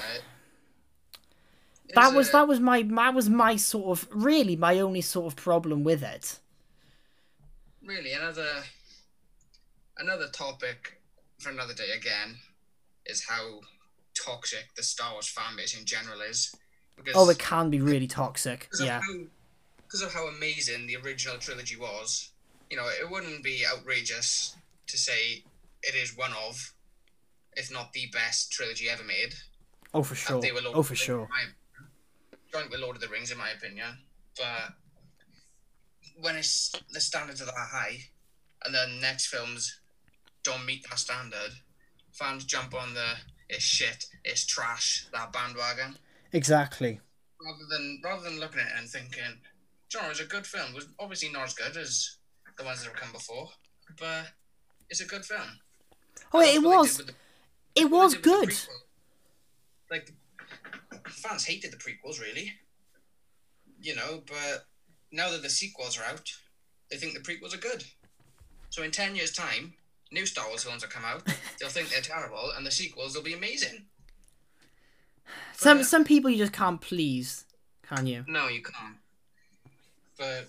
[1.95, 5.31] that was a- that was my that was my sort of really my only sort
[5.31, 6.39] of problem with it.
[7.85, 8.63] really another
[9.97, 11.01] another topic
[11.43, 12.37] for another day again
[13.05, 13.59] is how
[14.15, 16.55] toxic the Star Wars fan base in general is.
[16.95, 18.69] Because Oh, it can be really toxic.
[18.79, 19.01] Yeah.
[19.85, 22.31] because of how amazing the original trilogy was,
[22.69, 24.55] you know, it wouldn't be outrageous
[24.87, 25.43] to say
[25.83, 26.73] it is one of,
[27.55, 29.33] if not the best trilogy ever made.
[29.93, 30.41] Oh, for sure.
[30.41, 31.27] They were Oh, for sure.
[31.29, 31.87] my-
[32.51, 33.97] Joint with Lord of the Rings, in my opinion.
[34.37, 34.73] But
[36.19, 37.97] when it's the standards are that high,
[38.63, 39.79] and then next films
[40.43, 41.51] don't meet that standard,
[42.11, 43.13] fans jump on the
[43.49, 45.97] it's shit, it's trash, that bandwagon,
[46.31, 46.99] Exactly.
[47.41, 49.39] rather than rather than looking at it and thinking,
[49.89, 50.69] John, it was a good film.
[50.71, 52.17] It was obviously not as good as
[52.57, 53.49] the ones that have come before,
[53.99, 54.27] but
[54.89, 55.59] it's a good film.
[56.31, 56.97] Oh, it was.
[56.97, 57.13] the-
[57.75, 58.59] It was did with the good.
[59.91, 60.13] Like
[61.09, 62.53] fans hated the prequels, really.
[63.81, 64.65] You know, but
[65.11, 66.31] now that the sequels are out,
[66.89, 67.83] they think the prequels are good.
[68.69, 69.73] So in ten years' time,
[70.13, 71.23] new Star Wars films will come out.
[71.59, 73.85] They'll think they're terrible, and the sequels will be amazing.
[75.57, 77.45] Some But- some people you just can't please,
[77.87, 78.23] can you?
[78.27, 78.97] No, you can't.
[80.17, 80.47] But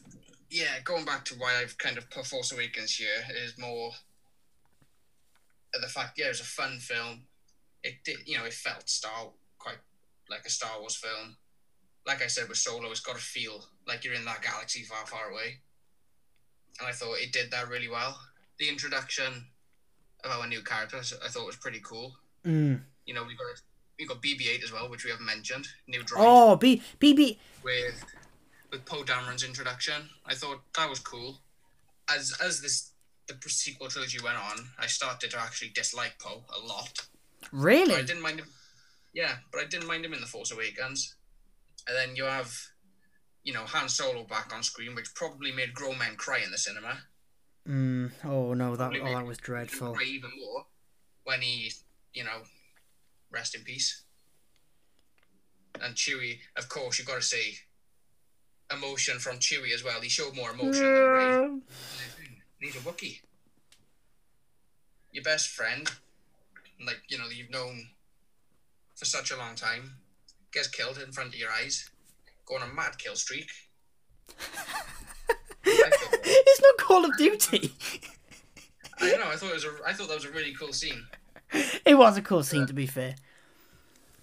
[0.50, 3.92] yeah, going back to why I've kind of put Force Awakens here is more
[5.80, 7.22] the fact, yeah, it was a fun film.
[7.82, 9.78] It did, you know, it felt Star quite
[10.30, 11.36] like a Star Wars film.
[12.06, 15.04] Like I said with Solo, it's got to feel like you're in that galaxy far,
[15.06, 15.58] far away.
[16.78, 18.18] And I thought it did that really well.
[18.58, 19.46] The introduction
[20.24, 22.14] of our new characters, I thought was pretty cool.
[22.46, 22.80] Mm.
[23.06, 23.46] You know, we got
[23.98, 25.68] we got BB-8 as well, which we haven't mentioned.
[25.86, 27.38] New droid Oh, B BB.
[27.62, 28.04] with
[28.70, 30.08] with Poe Dameron's introduction.
[30.26, 31.40] I thought that was cool.
[32.08, 32.90] As as this
[33.26, 37.06] the sequel trilogy went on, I started to actually dislike Poe a lot.
[37.40, 38.02] But I Really?
[38.04, 38.48] didn't mind him.
[39.14, 41.14] Yeah, but I didn't mind him in the Force Awakens.
[41.86, 42.52] And then you have,
[43.44, 46.58] you know, Han Solo back on screen, which probably made grown men cry in the
[46.58, 46.98] cinema.
[47.68, 48.12] Mm.
[48.24, 49.96] Oh no, that oh, that was dreadful.
[50.02, 50.66] Even more
[51.24, 51.72] when he,
[52.12, 52.42] you know,
[53.30, 54.02] rest in peace.
[55.82, 57.56] And Chewie, of course, you've got to see
[58.72, 60.00] emotion from Chewie as well.
[60.00, 61.48] He showed more emotion than Rey.
[62.60, 63.20] He's a Wookiee.
[65.10, 65.90] Your best friend,
[66.84, 67.88] like, you know, you've known
[68.94, 69.96] for such a long time,
[70.52, 71.90] gets killed in front of your eyes,
[72.46, 73.50] go on a mad kill streak.
[76.26, 77.72] It's not Call of Duty.
[79.00, 80.72] I don't know, I thought it was a, I thought that was a really cool
[80.72, 81.04] scene.
[81.84, 83.16] it was a cool scene, to be fair.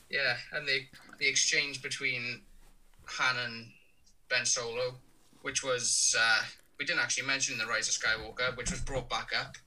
[0.09, 0.81] Yeah, and the
[1.19, 2.41] the exchange between
[3.05, 3.67] Han and
[4.29, 4.95] Ben Solo,
[5.41, 6.43] which was uh,
[6.79, 9.57] we didn't actually mention the Rise of Skywalker, which was brought back up.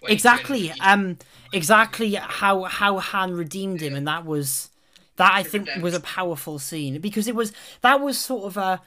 [0.00, 0.72] when he Exactly.
[0.80, 1.18] Um.
[1.52, 4.70] Exactly how how Han redeemed him, and that was
[5.16, 8.82] that I think was a powerful scene because it was that was sort of a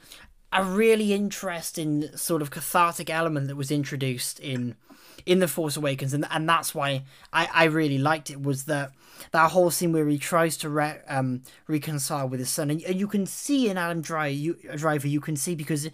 [0.52, 4.76] a really interesting sort of cathartic element that was introduced in
[5.26, 8.92] in the Force Awakens, and and that's why I I really liked it was that
[9.32, 13.00] that whole scene where he tries to re- um reconcile with his son, and, and
[13.00, 15.90] you can see in Adam Driver, you, Driver, you can see because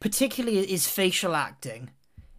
[0.00, 1.90] particularly his facial acting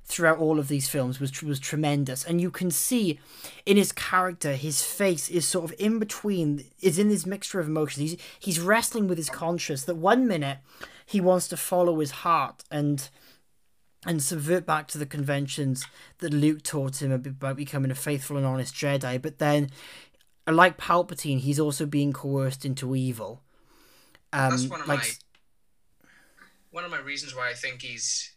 [0.08, 2.24] throughout all of these films was was tremendous.
[2.24, 3.20] And you can see
[3.66, 7.68] in his character his face is sort of in between is in this mixture of
[7.68, 8.12] emotions.
[8.12, 10.60] He's he's wrestling with his conscience that one minute
[11.06, 13.10] he wants to follow his heart and
[14.06, 15.86] and subvert back to the conventions
[16.20, 19.20] that Luke taught him about becoming a faithful and honest Jedi.
[19.22, 19.70] But then
[20.48, 23.42] like Palpatine he's also being coerced into evil.
[24.34, 25.10] Um That's one of like my
[26.72, 28.36] one of my reasons why I think he's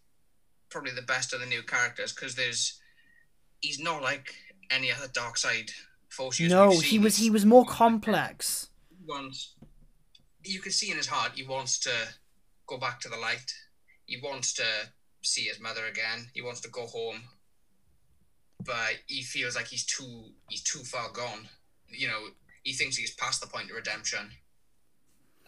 [0.70, 2.80] probably the best of the new characters because there's
[3.60, 4.34] he's not like
[4.70, 5.70] any other dark side
[6.08, 8.68] force user no he was he was more complex.
[9.06, 9.54] wants
[10.44, 11.90] you can see in his heart he wants to
[12.68, 13.52] go back to the light.
[14.06, 14.64] He wants to
[15.22, 16.28] see his mother again.
[16.34, 17.22] He wants to go home.
[18.64, 21.48] But he feels like he's too he's too far gone.
[21.88, 22.22] You know,
[22.62, 24.30] he thinks he's past the point of redemption.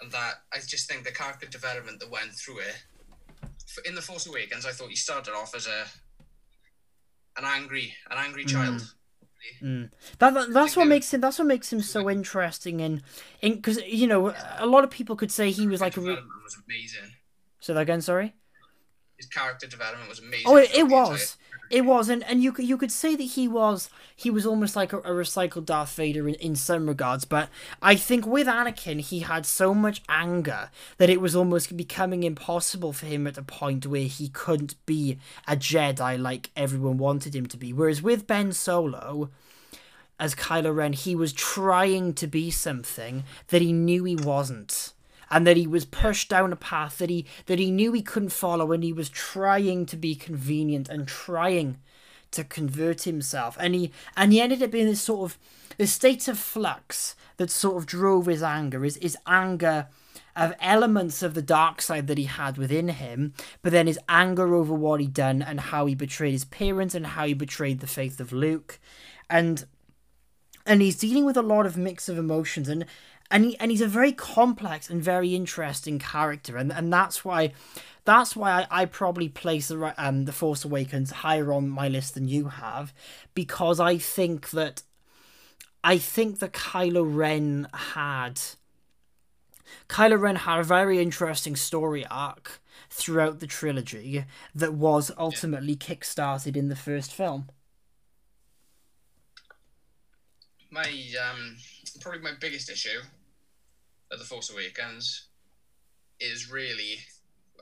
[0.01, 2.77] and that I just think the character development that went through it.
[3.85, 5.85] In the Force Awakens, I thought he started off as a
[7.37, 8.51] an angry, an angry mm.
[8.51, 8.95] child.
[9.63, 9.91] Mm.
[10.19, 11.21] That, that, that's what makes him.
[11.21, 12.81] That's what makes him so interesting.
[12.81, 13.03] and
[13.41, 16.01] in because you know a lot of people could say he was like a.
[16.01, 17.15] Re- was amazing.
[17.61, 18.01] Say that again.
[18.01, 18.35] Sorry.
[19.17, 20.47] His character development was amazing.
[20.47, 21.37] Oh, it, it was.
[21.71, 24.75] It was, and, and you could you could say that he was he was almost
[24.75, 27.49] like a, a recycled Darth Vader in, in some regards, but
[27.81, 32.93] I think with Anakin he had so much anger that it was almost becoming impossible
[32.93, 37.47] for him at a point where he couldn't be a Jedi like everyone wanted him
[37.47, 37.73] to be.
[37.73, 39.31] Whereas with Ben Solo,
[40.19, 44.93] as Kylo Ren, he was trying to be something that he knew he wasn't
[45.31, 48.31] and that he was pushed down a path that he that he knew he couldn't
[48.31, 51.79] follow and he was trying to be convenient and trying
[52.31, 55.39] to convert himself and he and he ended up in this sort of
[55.79, 59.87] this state of flux that sort of drove his anger his, his anger
[60.37, 64.55] of elements of the dark side that he had within him, but then his anger
[64.55, 67.87] over what he'd done and how he betrayed his parents and how he betrayed the
[67.87, 68.79] faith of Luke.
[69.29, 69.65] And
[70.67, 72.85] and he's dealing with a lot of mix of emotions and
[73.31, 77.53] and he, and he's a very complex and very interesting character, and and that's why
[78.05, 82.15] that's why I, I probably place the um the Force Awakens higher on my list
[82.15, 82.93] than you have,
[83.35, 84.83] because I think that
[85.85, 88.41] I think that Kylo Ren had
[89.89, 92.61] Kylo Ren had a very interesting story arc
[92.91, 94.25] throughout the trilogy
[94.55, 97.49] that was ultimately kick-started in the first film.
[100.71, 100.89] My
[101.31, 101.57] um
[102.01, 103.01] probably my biggest issue
[104.11, 105.29] of the Force Awakens
[106.19, 106.99] is really,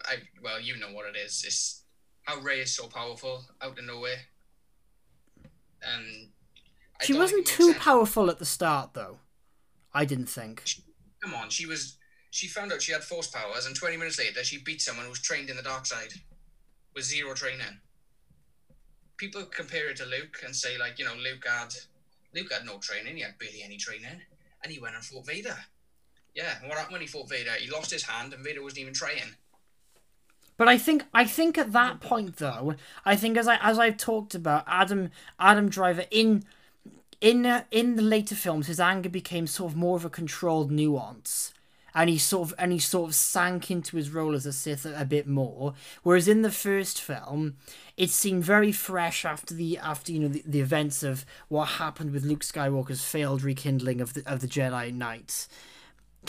[0.05, 1.45] I well, you know what it is.
[1.47, 1.85] It's
[2.25, 4.19] how Rey is so powerful out of nowhere,
[5.83, 6.31] and
[7.01, 7.85] I she wasn't too sense.
[7.85, 9.19] powerful at the start, though.
[9.95, 10.63] I didn't think.
[10.65, 10.83] She,
[11.23, 11.97] come on, she was.
[12.31, 15.11] She found out she had force powers, and twenty minutes later, she beat someone who
[15.11, 16.13] was trained in the dark side,
[16.95, 17.81] with zero training.
[19.17, 21.75] People compare it to Luke and say, like, you know, Luke had
[22.35, 23.17] Luke had no training.
[23.17, 24.21] He had barely any training,
[24.63, 25.57] and he went and fought Vader.
[26.39, 27.51] Yeah, what happened when he fought Vader?
[27.59, 29.35] He lost his hand, and Vader wasn't even trying.
[30.57, 33.97] But I think I think at that point though, I think as I as I've
[33.97, 35.11] talked about Adam
[35.41, 36.45] Adam Driver in
[37.21, 41.53] in in the later films, his anger became sort of more of a controlled nuance,
[41.93, 44.87] and he sort of and he sort of sank into his role as a Sith
[44.87, 45.75] a, a bit more.
[46.05, 47.57] Whereas in the first film,
[47.97, 52.13] it seemed very fresh after the after you know the, the events of what happened
[52.13, 55.49] with Luke Skywalker's failed rekindling of the of the Jedi Knights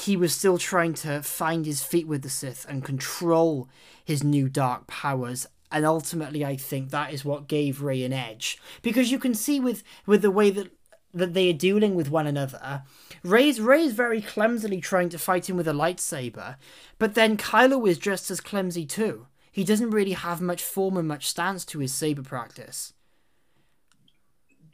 [0.02, 3.70] he was still trying to find his feet with the Sith and control
[4.04, 5.48] his new dark powers.
[5.72, 9.60] And ultimately, I think that is what gave Rey an edge because you can see
[9.60, 10.72] with with the way that
[11.14, 12.84] that they are dueling with one another.
[13.24, 16.56] Rey's Rey is very clumsily trying to fight him with a lightsaber,
[16.98, 19.28] but then Kylo is just as clumsy too.
[19.52, 22.94] He doesn't really have much form and much stance to his saber practice.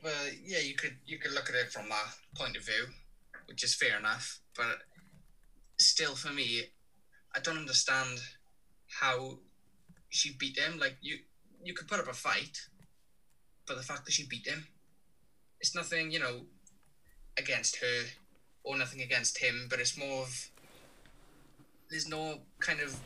[0.04, 0.14] Well,
[0.44, 2.88] yeah, you could you could look at it from that point of view,
[3.48, 4.40] which is fair enough.
[4.56, 4.84] But
[5.78, 6.64] still for me,
[7.36, 8.20] I don't understand
[9.02, 9.40] how
[10.10, 10.80] she beat him.
[10.80, 11.18] Like you,
[11.64, 12.60] you could put up a fight,
[13.68, 14.68] but the fact that she beat him,
[15.60, 16.42] it's nothing, you know,
[17.38, 18.04] against her
[18.64, 20.50] or nothing against him, but it's more of
[21.90, 22.98] there's no kind of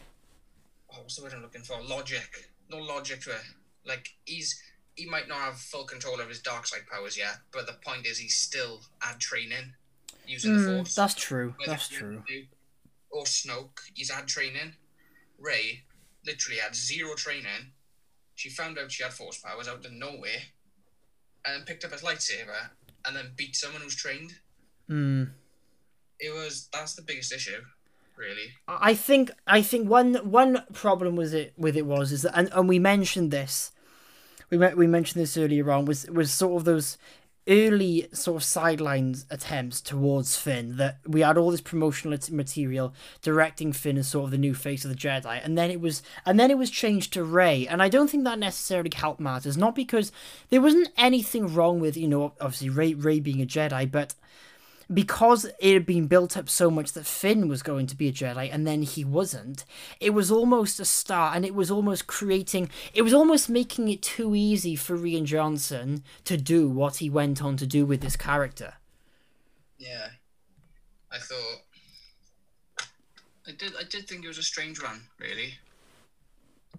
[0.94, 1.82] oh, what's the word I'm looking for?
[1.82, 2.50] Logic.
[2.70, 3.42] No logic to it.
[3.86, 4.62] Like he's
[4.96, 8.06] he might not have full control of his dark side powers yet, but the point
[8.06, 9.74] is he's still at training
[10.28, 10.96] using mm, the force.
[10.96, 11.56] That's true.
[11.66, 12.24] That's true
[13.12, 14.74] or Snoke, he's had training.
[15.38, 15.84] Rey
[16.26, 17.74] literally had zero training.
[18.36, 20.42] She found out she had force powers out of nowhere,
[21.46, 22.70] and picked up his lightsaber
[23.06, 24.34] and then beat someone who's trained.
[24.88, 25.24] Hmm.
[26.20, 27.62] It was that's the biggest issue,
[28.18, 28.54] really.
[28.68, 32.50] I think I think one one problem with it with it was is that and,
[32.54, 33.72] and we mentioned this.
[34.50, 36.98] We we mentioned this earlier on was was sort of those
[37.50, 43.74] early sort of sidelines attempts towards Finn that we had all this promotional material directing
[43.74, 46.40] Finn as sort of the new face of the Jedi and then it was and
[46.40, 47.68] then it was changed to Rey.
[47.68, 50.12] And I don't think that necessarily helped matters not because
[50.50, 54.14] there wasn't anything wrong with you know obviously Rey Rey being a Jedi but
[54.92, 58.12] because it had been built up so much that Finn was going to be a
[58.12, 59.66] Jedi and then he wasn't,
[60.00, 64.02] it was almost a start and it was almost creating, it was almost making it
[64.02, 68.16] too easy for Rian Johnson to do what he went on to do with this
[68.16, 68.74] character.
[69.78, 70.08] Yeah.
[71.12, 71.62] I thought.
[73.48, 75.56] I did, I did think it was a strange run, really.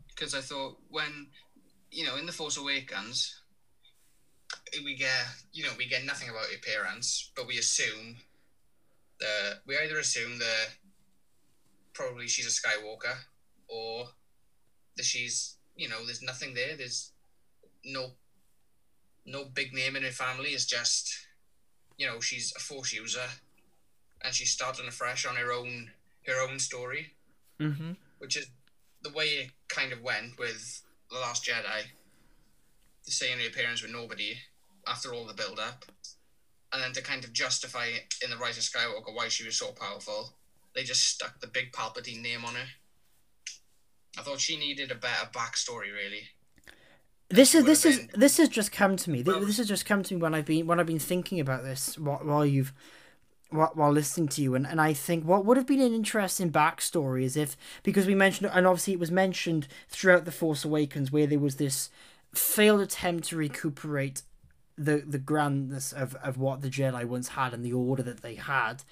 [0.08, 1.26] Because I thought when,
[1.90, 3.39] you know, in The Force Awakens,
[4.84, 8.16] we get you know we get nothing about your parents, but we assume
[9.18, 10.54] the we either assume the
[11.92, 13.16] probably she's a Skywalker,
[13.68, 14.08] or
[14.96, 16.76] that she's you know there's nothing there.
[16.76, 17.12] There's
[17.84, 18.12] no
[19.26, 20.50] no big name in her family.
[20.50, 21.12] It's just
[21.96, 23.28] you know she's a Force user,
[24.22, 25.90] and she's starting afresh on her own
[26.26, 27.12] her own story,
[27.60, 27.92] Mm-hmm.
[28.18, 28.46] which is
[29.02, 31.84] the way it kind of went with the Last Jedi.
[33.02, 34.36] Saying her parents were nobody
[34.86, 35.84] after all the build up,
[36.72, 37.86] and then to kind of justify
[38.22, 40.34] in the Rise of Skywalker why she was so powerful,
[40.74, 42.66] they just stuck the big Palpatine name on her.
[44.18, 46.28] I thought she needed a better backstory, really.
[47.28, 49.22] This is this is this has just come to me.
[49.22, 51.62] Well- This has just come to me when I've been when I've been thinking about
[51.62, 52.72] this while, while you've
[53.50, 56.50] while, while listening to you, and, and I think what would have been an interesting
[56.52, 61.10] backstory is if because we mentioned and obviously it was mentioned throughout the Force Awakens
[61.12, 61.90] where there was this
[62.34, 64.22] failed attempt to recuperate
[64.76, 68.36] the the grandness of, of what the Jedi once had and the order that they
[68.36, 68.84] had.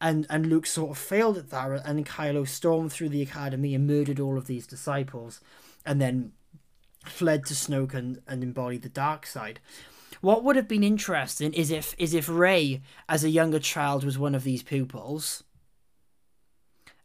[0.00, 3.86] And and Luke sort of failed at that and Kylo stormed through the academy and
[3.86, 5.40] murdered all of these disciples
[5.84, 6.32] and then
[7.04, 9.60] fled to Snoke and, and embodied the dark side.
[10.20, 14.18] What would have been interesting is if is if Rey, as a younger child, was
[14.18, 15.44] one of these pupils,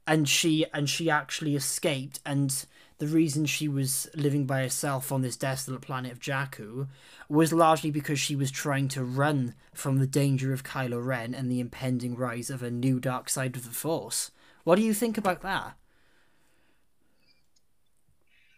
[0.05, 2.65] and she and she actually escaped, and
[2.97, 6.87] the reason she was living by herself on this desolate planet of Jakku
[7.27, 11.51] was largely because she was trying to run from the danger of Kylo Ren and
[11.51, 14.31] the impending rise of a new dark side of the Force.
[14.63, 15.75] What do you think about that?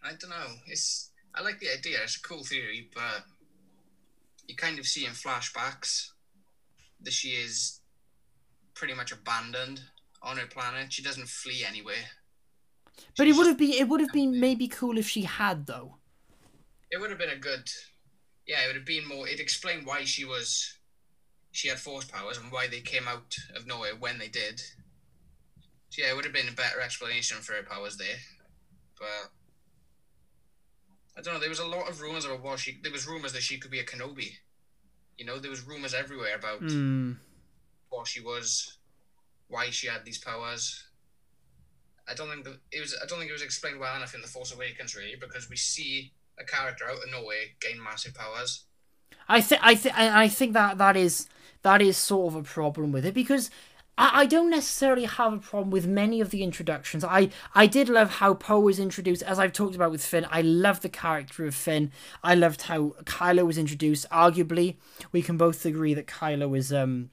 [0.04, 0.54] I don't know.
[0.66, 1.98] It's I like the idea.
[2.02, 3.24] It's a cool theory, but
[4.46, 6.10] you kind of see in flashbacks
[7.02, 7.80] that she is
[8.74, 9.82] pretty much abandoned
[10.22, 10.92] on her planet.
[10.92, 12.06] She doesn't flee anywhere.
[13.16, 15.96] But it would have been it would have been maybe cool if she had though.
[16.90, 17.68] It would have been a good.
[18.46, 19.28] Yeah, it would have been more.
[19.28, 20.74] It explained why she was.
[21.52, 24.60] She had force powers and why they came out of nowhere when they did.
[25.90, 28.18] So yeah, it would have been a better explanation for her powers there,
[28.98, 29.30] but.
[31.16, 31.40] I don't know.
[31.40, 32.78] There was a lot of rumors about what she.
[32.82, 34.30] There was rumors that she could be a Kenobi.
[35.16, 37.14] You know, there was rumors everywhere about Hmm.
[37.88, 38.78] what she was,
[39.48, 40.84] why she had these powers.
[42.08, 42.96] I don't think that it was.
[43.02, 45.56] I don't think it was explained well enough in the Force Awakens, really, because we
[45.56, 48.64] see a character out of nowhere gain massive powers.
[49.28, 51.28] I think I think I think that that is
[51.62, 53.50] that is sort of a problem with it because
[53.98, 57.04] I, I don't necessarily have a problem with many of the introductions.
[57.04, 60.26] I I did love how Poe was introduced, as I've talked about with Finn.
[60.30, 61.92] I love the character of Finn.
[62.22, 64.06] I loved how Kylo was introduced.
[64.10, 64.76] Arguably,
[65.12, 67.10] we can both agree that Kylo is um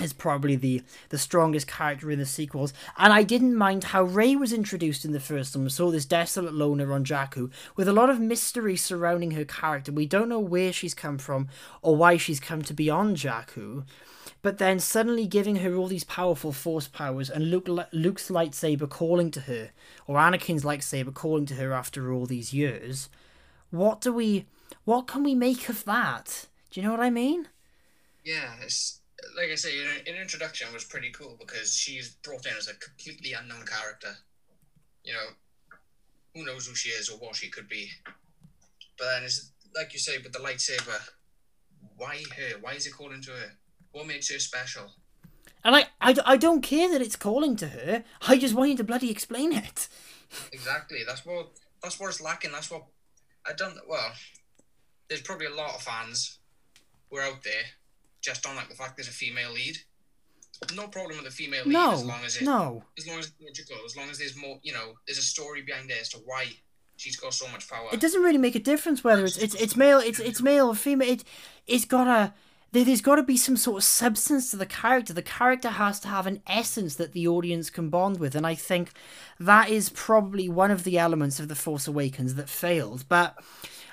[0.00, 2.72] is probably the the strongest character in the sequels.
[2.96, 5.64] And I didn't mind how Rey was introduced in the first one.
[5.64, 9.92] We saw this desolate loner on Jakku with a lot of mystery surrounding her character.
[9.92, 11.48] We don't know where she's come from
[11.82, 13.84] or why she's come to be on Jakku.
[14.40, 19.30] But then suddenly giving her all these powerful force powers and Luke, Luke's lightsaber calling
[19.32, 19.70] to her,
[20.06, 23.08] or Anakin's lightsaber calling to her after all these years.
[23.70, 24.46] What do we,
[24.84, 26.46] what can we make of that?
[26.70, 27.48] Do you know what I mean?
[28.24, 28.97] Yeah, it's
[29.36, 32.74] like I say, in, in introduction was pretty cool because she's brought in as a
[32.74, 34.14] completely unknown character.
[35.04, 35.28] You know,
[36.34, 37.88] who knows who she is or what she could be.
[38.98, 41.00] But then it's like you say with the lightsaber.
[41.96, 42.58] Why her?
[42.60, 43.52] Why is it calling to her?
[43.92, 44.92] What makes her special?
[45.64, 48.04] And I, I, I don't care that it's calling to her.
[48.26, 49.88] I just want you to bloody explain it.
[50.52, 50.98] Exactly.
[51.06, 52.52] That's what that's what it's lacking.
[52.52, 52.84] That's what
[53.46, 53.78] I don't.
[53.88, 54.12] Well,
[55.08, 56.38] there's probably a lot of fans
[57.08, 57.64] who are out there
[58.20, 59.76] just don't like the fact there's a female lead.
[60.74, 62.82] No problem with a female lead No, as long as it, no.
[62.98, 65.62] as long as it's logical, as long as there's more, you know, there's a story
[65.62, 66.46] behind it as to why
[66.96, 67.88] she's got so much power.
[67.92, 70.74] It doesn't really make a difference whether it's it's, it's male, it's it's male or
[70.74, 71.08] female.
[71.08, 71.24] It
[71.66, 72.34] it's gotta there,
[72.72, 75.12] there's got to be some sort of substance to the character.
[75.12, 78.54] The character has to have an essence that the audience can bond with, and I
[78.54, 78.92] think
[79.40, 83.04] that is probably one of the elements of the Force Awakens that failed.
[83.08, 83.36] But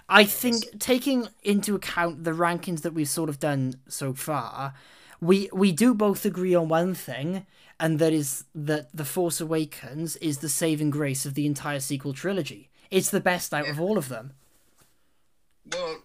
[0.10, 4.74] I think taking into account the rankings that we've sort of done so far,
[5.22, 7.46] we we do both agree on one thing,
[7.80, 12.14] and that is that the Force Awakens is the saving grace of the entire sequel
[12.14, 12.70] trilogy.
[12.92, 14.34] It's the best out of all of them.
[15.72, 16.04] Well,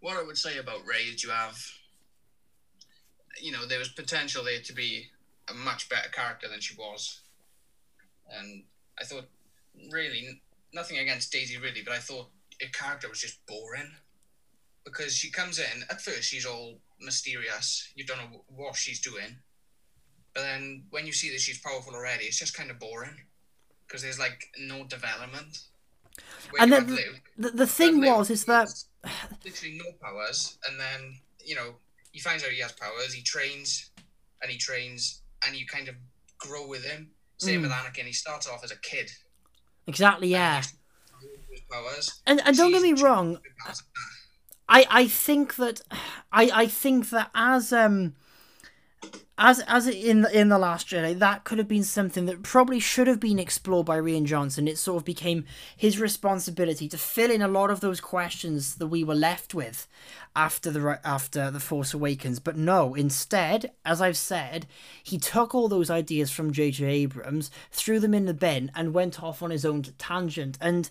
[0.00, 1.56] what I would say about Rey is you have,
[3.42, 5.08] you know, there was potential there to be
[5.50, 7.20] a much better character than she was,
[8.30, 8.62] and
[8.98, 9.28] I thought,
[9.90, 10.40] really,
[10.72, 13.90] nothing against Daisy really, but I thought her character was just boring.
[14.84, 19.36] Because she comes in at first she's all mysterious, you don't know what she's doing,
[20.34, 23.16] but then when you see that she's powerful already, it's just kind of boring.
[23.86, 25.60] Because there's like no development.
[26.50, 26.98] Where And then
[27.36, 28.68] The, the thing was is that
[29.44, 31.74] literally no powers, and then you know
[32.12, 33.12] he finds out he has powers.
[33.12, 33.90] He trains,
[34.40, 35.96] and he trains, and you kind of
[36.38, 37.10] grow with him.
[37.38, 38.04] Same with Anakin.
[38.04, 39.10] He starts off as a kid.
[39.88, 40.62] Exactly, yeah.
[41.50, 42.20] his powers.
[42.26, 43.38] And and don't get me wrong,
[44.68, 45.80] I I think that
[46.32, 48.14] I I think that as um
[49.38, 53.06] as as in in the last Jedi, that could have been something that probably should
[53.06, 54.68] have been explored by Rian Johnson.
[54.68, 55.46] It sort of became
[55.76, 59.88] his responsibility to fill in a lot of those questions that we were left with
[60.36, 62.40] after the after the Force Awakens.
[62.40, 64.66] But no, instead, as I've said,
[65.02, 66.84] he took all those ideas from J.J.
[66.84, 70.58] Abrams, threw them in the bin, and went off on his own tangent.
[70.60, 70.90] And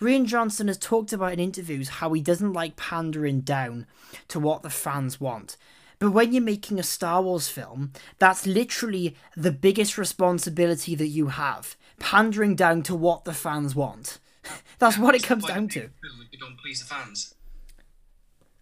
[0.00, 3.86] Rian Johnson has talked about in interviews how he doesn't like pandering down
[4.28, 5.56] to what the fans want.
[5.98, 11.28] But when you're making a Star Wars film, that's literally the biggest responsibility that you
[11.28, 11.76] have.
[11.98, 14.18] Pandering down to what the fans want.
[14.78, 15.80] That's what it comes down to.
[15.80, 17.34] making a film if you don't please the fans.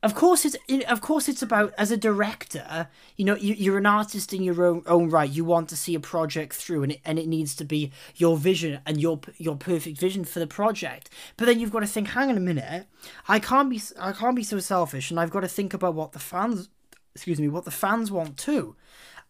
[0.05, 0.57] Of course, it's
[0.87, 2.89] of course it's about as a director.
[3.17, 5.31] You know, you, you're an artist in your own, own right.
[5.31, 8.37] You want to see a project through, and it, and it needs to be your
[8.37, 11.09] vision and your your perfect vision for the project.
[11.39, 12.87] But then you've got to think, hang on a minute,
[13.29, 16.13] I can't be I can't be so selfish, and I've got to think about what
[16.13, 16.69] the fans,
[17.15, 18.77] excuse me, what the fans want too.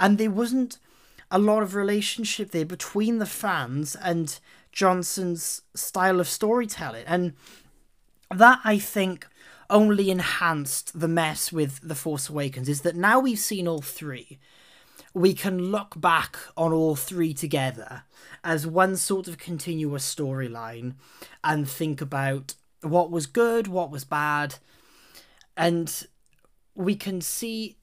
[0.01, 0.79] And there wasn't
[1.31, 4.39] a lot of relationship there between the fans and
[4.73, 7.35] Johnson's style of storytelling, and
[8.31, 9.27] that I think
[9.71, 14.39] only enhanced the mess with The Force Awakens is that now we've seen all three,
[15.13, 18.03] we can look back on all three together
[18.43, 20.95] as one sort of continuous storyline
[21.43, 24.57] and think about what was good, what was bad,
[25.57, 26.07] and
[26.75, 27.77] we can see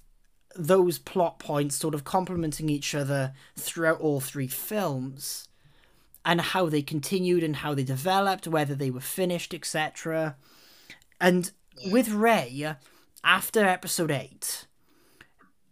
[0.55, 5.47] those plot points sort of complementing each other throughout all three films
[6.26, 10.35] and how they continued and how they developed, whether they were finished, etc.
[11.19, 11.51] And
[11.89, 12.76] with Rey,
[13.23, 14.70] after episode eight, uh, well,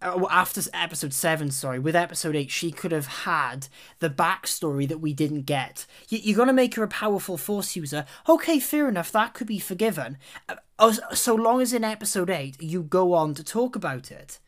[0.02, 3.68] after episode seven, sorry, with episode eight, she could have had
[4.00, 5.86] the backstory that we didn't get.
[6.10, 8.06] You, you're gonna make her a powerful force user.
[8.28, 9.12] Okay, fair enough.
[9.12, 10.18] That could be forgiven,
[10.48, 14.40] uh, so long as in episode eight you go on to talk about it.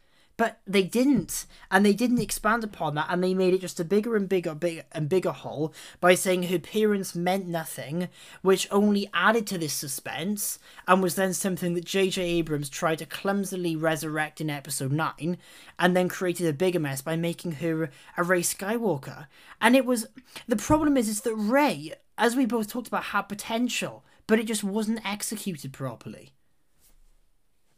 [0.41, 3.83] But they didn't, and they didn't expand upon that, and they made it just a
[3.83, 8.09] bigger and bigger, bigger and bigger hole by saying her appearance meant nothing,
[8.41, 10.57] which only added to this suspense,
[10.87, 12.23] and was then something that J.J.
[12.23, 15.37] Abrams tried to clumsily resurrect in Episode Nine,
[15.77, 19.27] and then created a bigger mess by making her a Rey Skywalker.
[19.61, 20.07] And it was
[20.47, 24.47] the problem is is that Rey, as we both talked about, had potential, but it
[24.47, 26.33] just wasn't executed properly.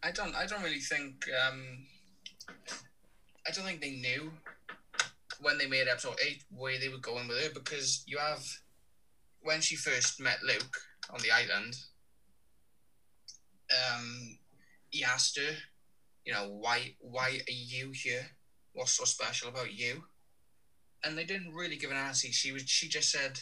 [0.02, 0.34] I don't.
[0.34, 1.26] I don't really think.
[1.46, 1.88] Um,
[3.48, 4.32] I don't think they knew
[5.42, 8.44] when they made episode eight where they were going with it because you have
[9.42, 10.78] when she first met Luke
[11.10, 11.76] on the island.
[13.72, 14.38] Um,
[14.90, 15.56] he asked her,
[16.26, 18.26] you know, why why are you here?
[18.74, 20.04] What's so special about you?
[21.04, 22.30] And they didn't really give an answer.
[22.32, 22.64] She was.
[22.64, 23.40] She just said,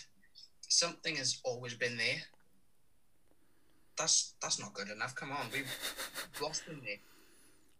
[0.68, 2.23] something has always been there.
[3.98, 5.15] That's that's not good enough.
[5.15, 5.68] Come on, we've
[6.41, 6.98] lost them there.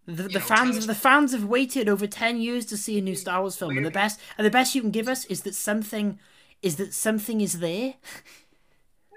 [0.08, 3.02] The, the know, fans us- the fans have waited over ten years to see a
[3.02, 5.42] new Star Wars film, and the best and the best you can give us is
[5.44, 6.20] that something
[6.62, 7.96] is that something is there.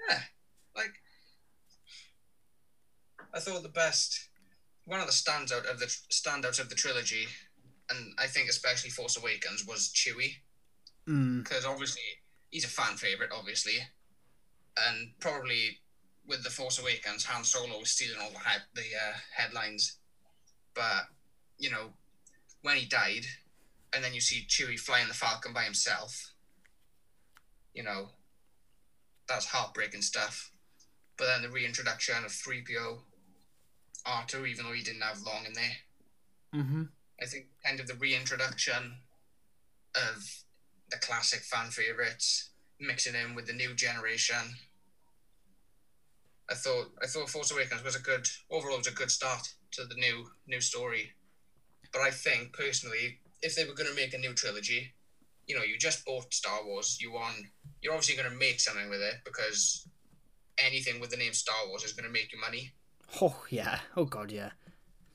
[0.09, 0.19] Yeah,
[0.75, 0.93] like
[3.33, 4.29] I thought the best,
[4.85, 7.27] one of the standout of the standouts of the trilogy,
[7.89, 10.35] and I think especially Force Awakens was Chewie
[11.07, 11.43] Mm.
[11.43, 12.01] because obviously
[12.49, 13.77] he's a fan favorite, obviously,
[14.87, 15.79] and probably
[16.25, 18.39] with the Force Awakens, Han Solo was stealing all the
[18.73, 19.99] the uh, headlines,
[20.75, 21.07] but
[21.57, 21.93] you know
[22.61, 23.25] when he died,
[23.93, 26.33] and then you see Chewie flying the Falcon by himself.
[27.73, 28.09] You know,
[29.27, 30.51] that's heartbreaking stuff.
[31.17, 32.99] But then the reintroduction of 3PO,
[34.05, 36.61] R2, even though he didn't have long in there.
[36.61, 36.83] Mm-hmm.
[37.21, 38.97] I think kind of the reintroduction
[39.95, 40.43] of
[40.89, 42.49] the classic fan favorites,
[42.79, 44.55] mixing in with the new generation.
[46.49, 49.85] I thought I thought Force Awakens was a good overall was a good start to
[49.85, 51.11] the new new story.
[51.91, 54.93] But I think personally, if they were going to make a new trilogy,
[55.47, 57.37] you know, you just bought Star Wars, you want
[57.81, 59.87] you're obviously going to make something with it because
[60.57, 62.71] anything with the name Star Wars is going to make you money.
[63.21, 63.79] Oh yeah.
[63.95, 64.51] Oh god, yeah.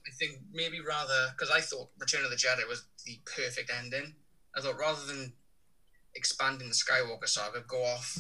[0.07, 4.15] I think maybe rather because I thought Return of the Jedi was the perfect ending.
[4.57, 5.32] I thought rather than
[6.15, 8.19] expanding the Skywalker saga, go off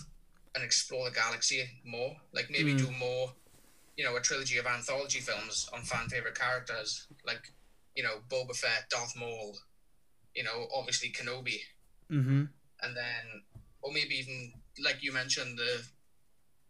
[0.54, 2.12] and explore the galaxy more.
[2.32, 2.78] Like maybe Mm.
[2.78, 3.32] do more,
[4.00, 7.52] you know, a trilogy of anthology films on fan favorite characters, like
[7.94, 9.58] you know Boba Fett, Darth Maul,
[10.34, 11.58] you know, obviously Kenobi,
[12.10, 12.44] Mm-hmm.
[12.84, 13.24] and then
[13.82, 14.52] or maybe even
[14.82, 15.82] like you mentioned the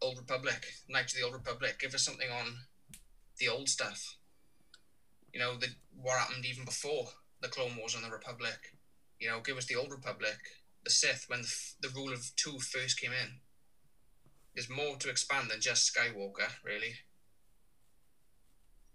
[0.02, 1.78] Old Republic, Knights of the Old Republic.
[1.78, 2.46] Give us something on
[3.38, 4.16] the old stuff.
[5.32, 5.68] You know, the
[6.02, 7.06] what happened even before
[7.42, 8.58] the Clone Wars and the Republic.
[9.20, 10.38] You know, give us the Old Republic.
[10.84, 11.52] the Sith when the,
[11.88, 13.30] the rule of two first came in.
[14.54, 16.94] There's more to expand than just Skywalker, really.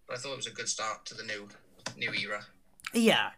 [0.08, 1.48] But I thought it was a good start to the new
[1.98, 2.46] new era.
[2.94, 3.32] Yeah.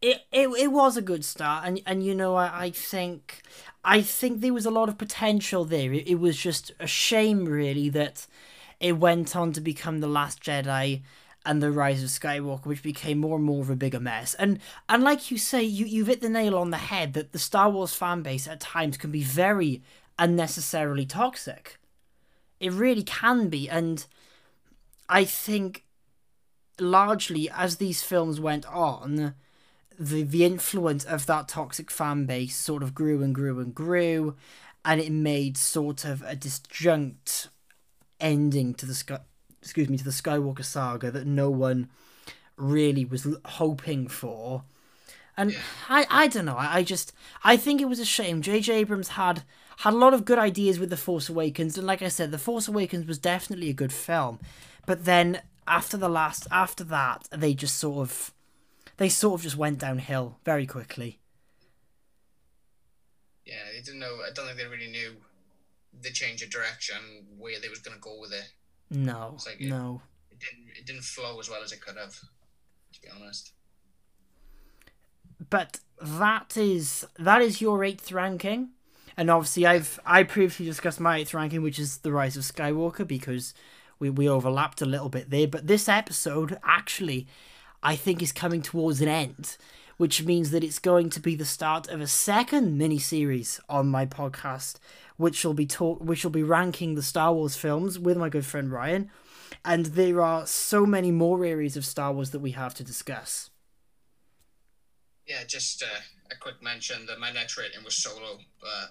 [0.00, 3.42] It, it it was a good start and and you know I, I think
[3.84, 5.92] I think there was a lot of potential there.
[5.92, 8.26] It, it was just a shame really that
[8.78, 11.02] it went on to become the last Jedi
[11.44, 14.34] and the rise of Skywalker, which became more and more of a bigger mess.
[14.34, 17.38] And and like you say, you you've hit the nail on the head that the
[17.38, 19.82] Star Wars fan base at times can be very
[20.18, 21.78] unnecessarily toxic.
[22.60, 24.04] It really can be, and
[25.08, 25.84] I think
[26.80, 29.34] largely as these films went on,
[29.98, 34.36] the the influence of that toxic fan base sort of grew and grew and grew,
[34.84, 37.48] and it made sort of a disjunct
[38.20, 39.18] ending to the sky,
[39.60, 41.88] excuse me to the Skywalker saga that no one
[42.56, 44.62] really was hoping for.
[45.36, 45.56] And
[45.88, 46.56] I, I don't know.
[46.56, 47.12] I, I just
[47.44, 48.42] I think it was a shame.
[48.42, 48.72] J.J.
[48.74, 49.42] Abrams had
[49.78, 52.38] had a lot of good ideas with the Force Awakens, and like I said, the
[52.38, 54.40] Force Awakens was definitely a good film.
[54.86, 58.32] But then after the last after that, they just sort of
[58.96, 61.18] they sort of just went downhill very quickly.
[63.44, 64.18] Yeah, they didn't know.
[64.28, 65.12] I don't think they really knew
[66.02, 66.96] the change of direction,
[67.38, 68.44] where they was going to go with it.
[68.90, 70.02] No, It's like- no.
[70.30, 70.68] It didn't.
[70.78, 72.14] It didn't flow as well as it could have.
[72.14, 73.52] To be honest.
[75.50, 78.70] but that is that is your eighth ranking
[79.16, 83.06] and obviously i've i previously discussed my eighth ranking which is the rise of skywalker
[83.06, 83.54] because
[83.98, 87.26] we, we overlapped a little bit there but this episode actually
[87.82, 89.56] i think is coming towards an end
[89.96, 93.88] which means that it's going to be the start of a second mini series on
[93.88, 94.76] my podcast
[95.18, 98.46] which will be talk which will be ranking the star wars films with my good
[98.46, 99.10] friend ryan.
[99.64, 103.50] And there are so many more areas of star wars that we have to discuss.
[105.26, 106.00] Yeah, just uh,
[106.30, 108.90] a quick mention that my next rating was solo, but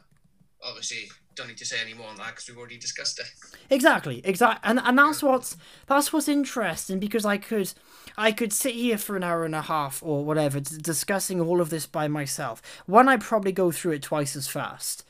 [0.61, 3.27] obviously don't need to say any more on that because we've already discussed it.
[3.69, 5.55] Exactly, exactly, and and that's what's
[5.87, 7.71] that's what's interesting because I could
[8.17, 11.61] I could sit here for an hour and a half or whatever d- discussing all
[11.61, 12.61] of this by myself.
[12.85, 15.03] One, I probably go through it twice as fast,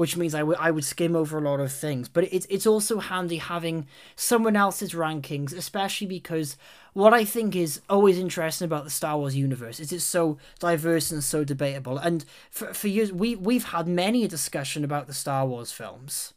[0.00, 2.08] which means I would I would skim over a lot of things.
[2.08, 3.86] But it's it's also handy having
[4.16, 6.56] someone else's rankings, especially because
[6.94, 11.10] what I think is always interesting about the Star Wars universe is it's so diverse
[11.12, 11.98] and so debatable.
[11.98, 16.34] And for for years we we've had many a discussion about the Star Wars films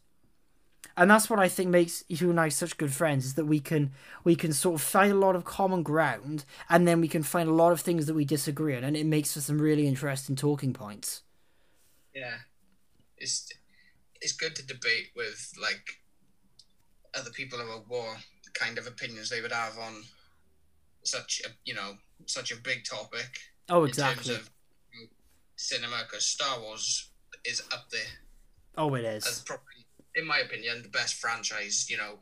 [0.96, 3.60] and that's what I think makes you and I such good friends is that we
[3.60, 3.92] can
[4.22, 7.48] we can sort of find a lot of common ground and then we can find
[7.48, 10.36] a lot of things that we disagree on and it makes for some really interesting
[10.36, 11.22] talking points.
[12.14, 12.38] Yeah,
[13.24, 13.48] it's
[14.20, 15.86] it's good to debate with like
[17.18, 18.18] other people about what
[18.52, 20.02] kind of opinions they would have on
[21.04, 21.94] such a you know
[22.26, 23.30] such a big topic
[23.68, 24.34] Oh in exactly.
[24.34, 24.50] terms of
[25.56, 27.10] cinema because Star Wars
[27.44, 28.12] is up there
[28.76, 29.26] oh it is.
[29.26, 32.18] as probably, in my opinion, the best franchise you know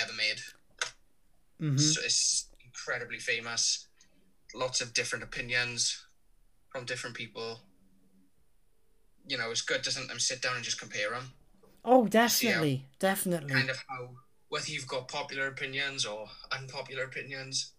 [0.00, 0.40] ever made.
[1.58, 3.88] hmm It's, it's incredibly famous.
[4.54, 6.04] Lots of different opinions
[6.72, 7.60] from different people.
[9.26, 11.32] You know, it's good to sometimes sit down and just compare them.
[11.84, 13.54] Oh definitely, definitely.
[13.54, 14.10] Kind of how
[14.48, 17.72] whether you've got popular opinions or unpopular opinions.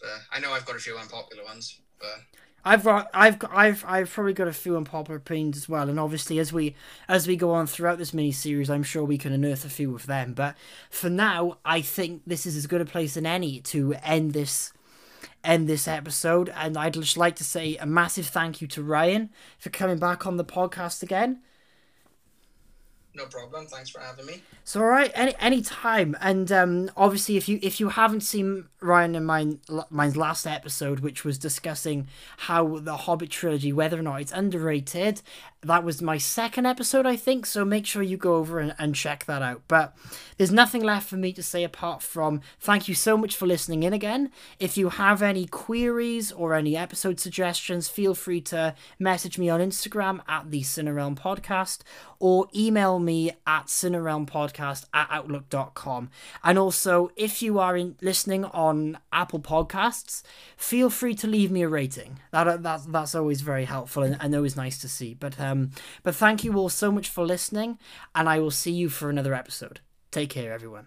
[0.00, 2.20] But I know I've got a few unpopular ones, but
[2.64, 5.98] I've got, I've got, I've, I've probably got a few unpopular opinions as well, and
[5.98, 6.74] obviously as we,
[7.08, 9.94] as we go on throughout this mini series, I'm sure we can unearth a few
[9.94, 10.34] of them.
[10.34, 10.56] But
[10.90, 14.72] for now, I think this is as good a place as any to end this,
[15.44, 16.50] end this episode.
[16.54, 20.26] And I'd just like to say a massive thank you to Ryan for coming back
[20.26, 21.40] on the podcast again.
[23.14, 23.66] no problem.
[23.66, 24.42] Thanks for having me.
[24.64, 28.66] So all right, any any time, and um, obviously if you if you haven't seen
[28.80, 29.60] Ryan and mine
[29.90, 32.06] mine's last episode, which was discussing
[32.38, 35.22] how the Hobbit trilogy, whether or not it's underrated,
[35.62, 37.44] that was my second episode, I think.
[37.44, 39.62] So make sure you go over and, and check that out.
[39.66, 39.96] But
[40.36, 43.82] there's nothing left for me to say apart from thank you so much for listening
[43.82, 44.30] in again.
[44.60, 49.60] If you have any queries or any episode suggestions, feel free to message me on
[49.60, 51.80] Instagram at the Cinerealm Podcast
[52.20, 56.10] or email me at cinerealmpodcast at outlook.com.
[56.42, 60.22] And also, if you are in, listening on Apple Podcasts,
[60.56, 62.18] feel free to leave me a rating.
[62.32, 65.14] That, that That's always very helpful and, and always nice to see.
[65.14, 65.70] But, uh, um,
[66.02, 67.78] but thank you all so much for listening,
[68.14, 69.80] and I will see you for another episode.
[70.10, 70.86] Take care, everyone.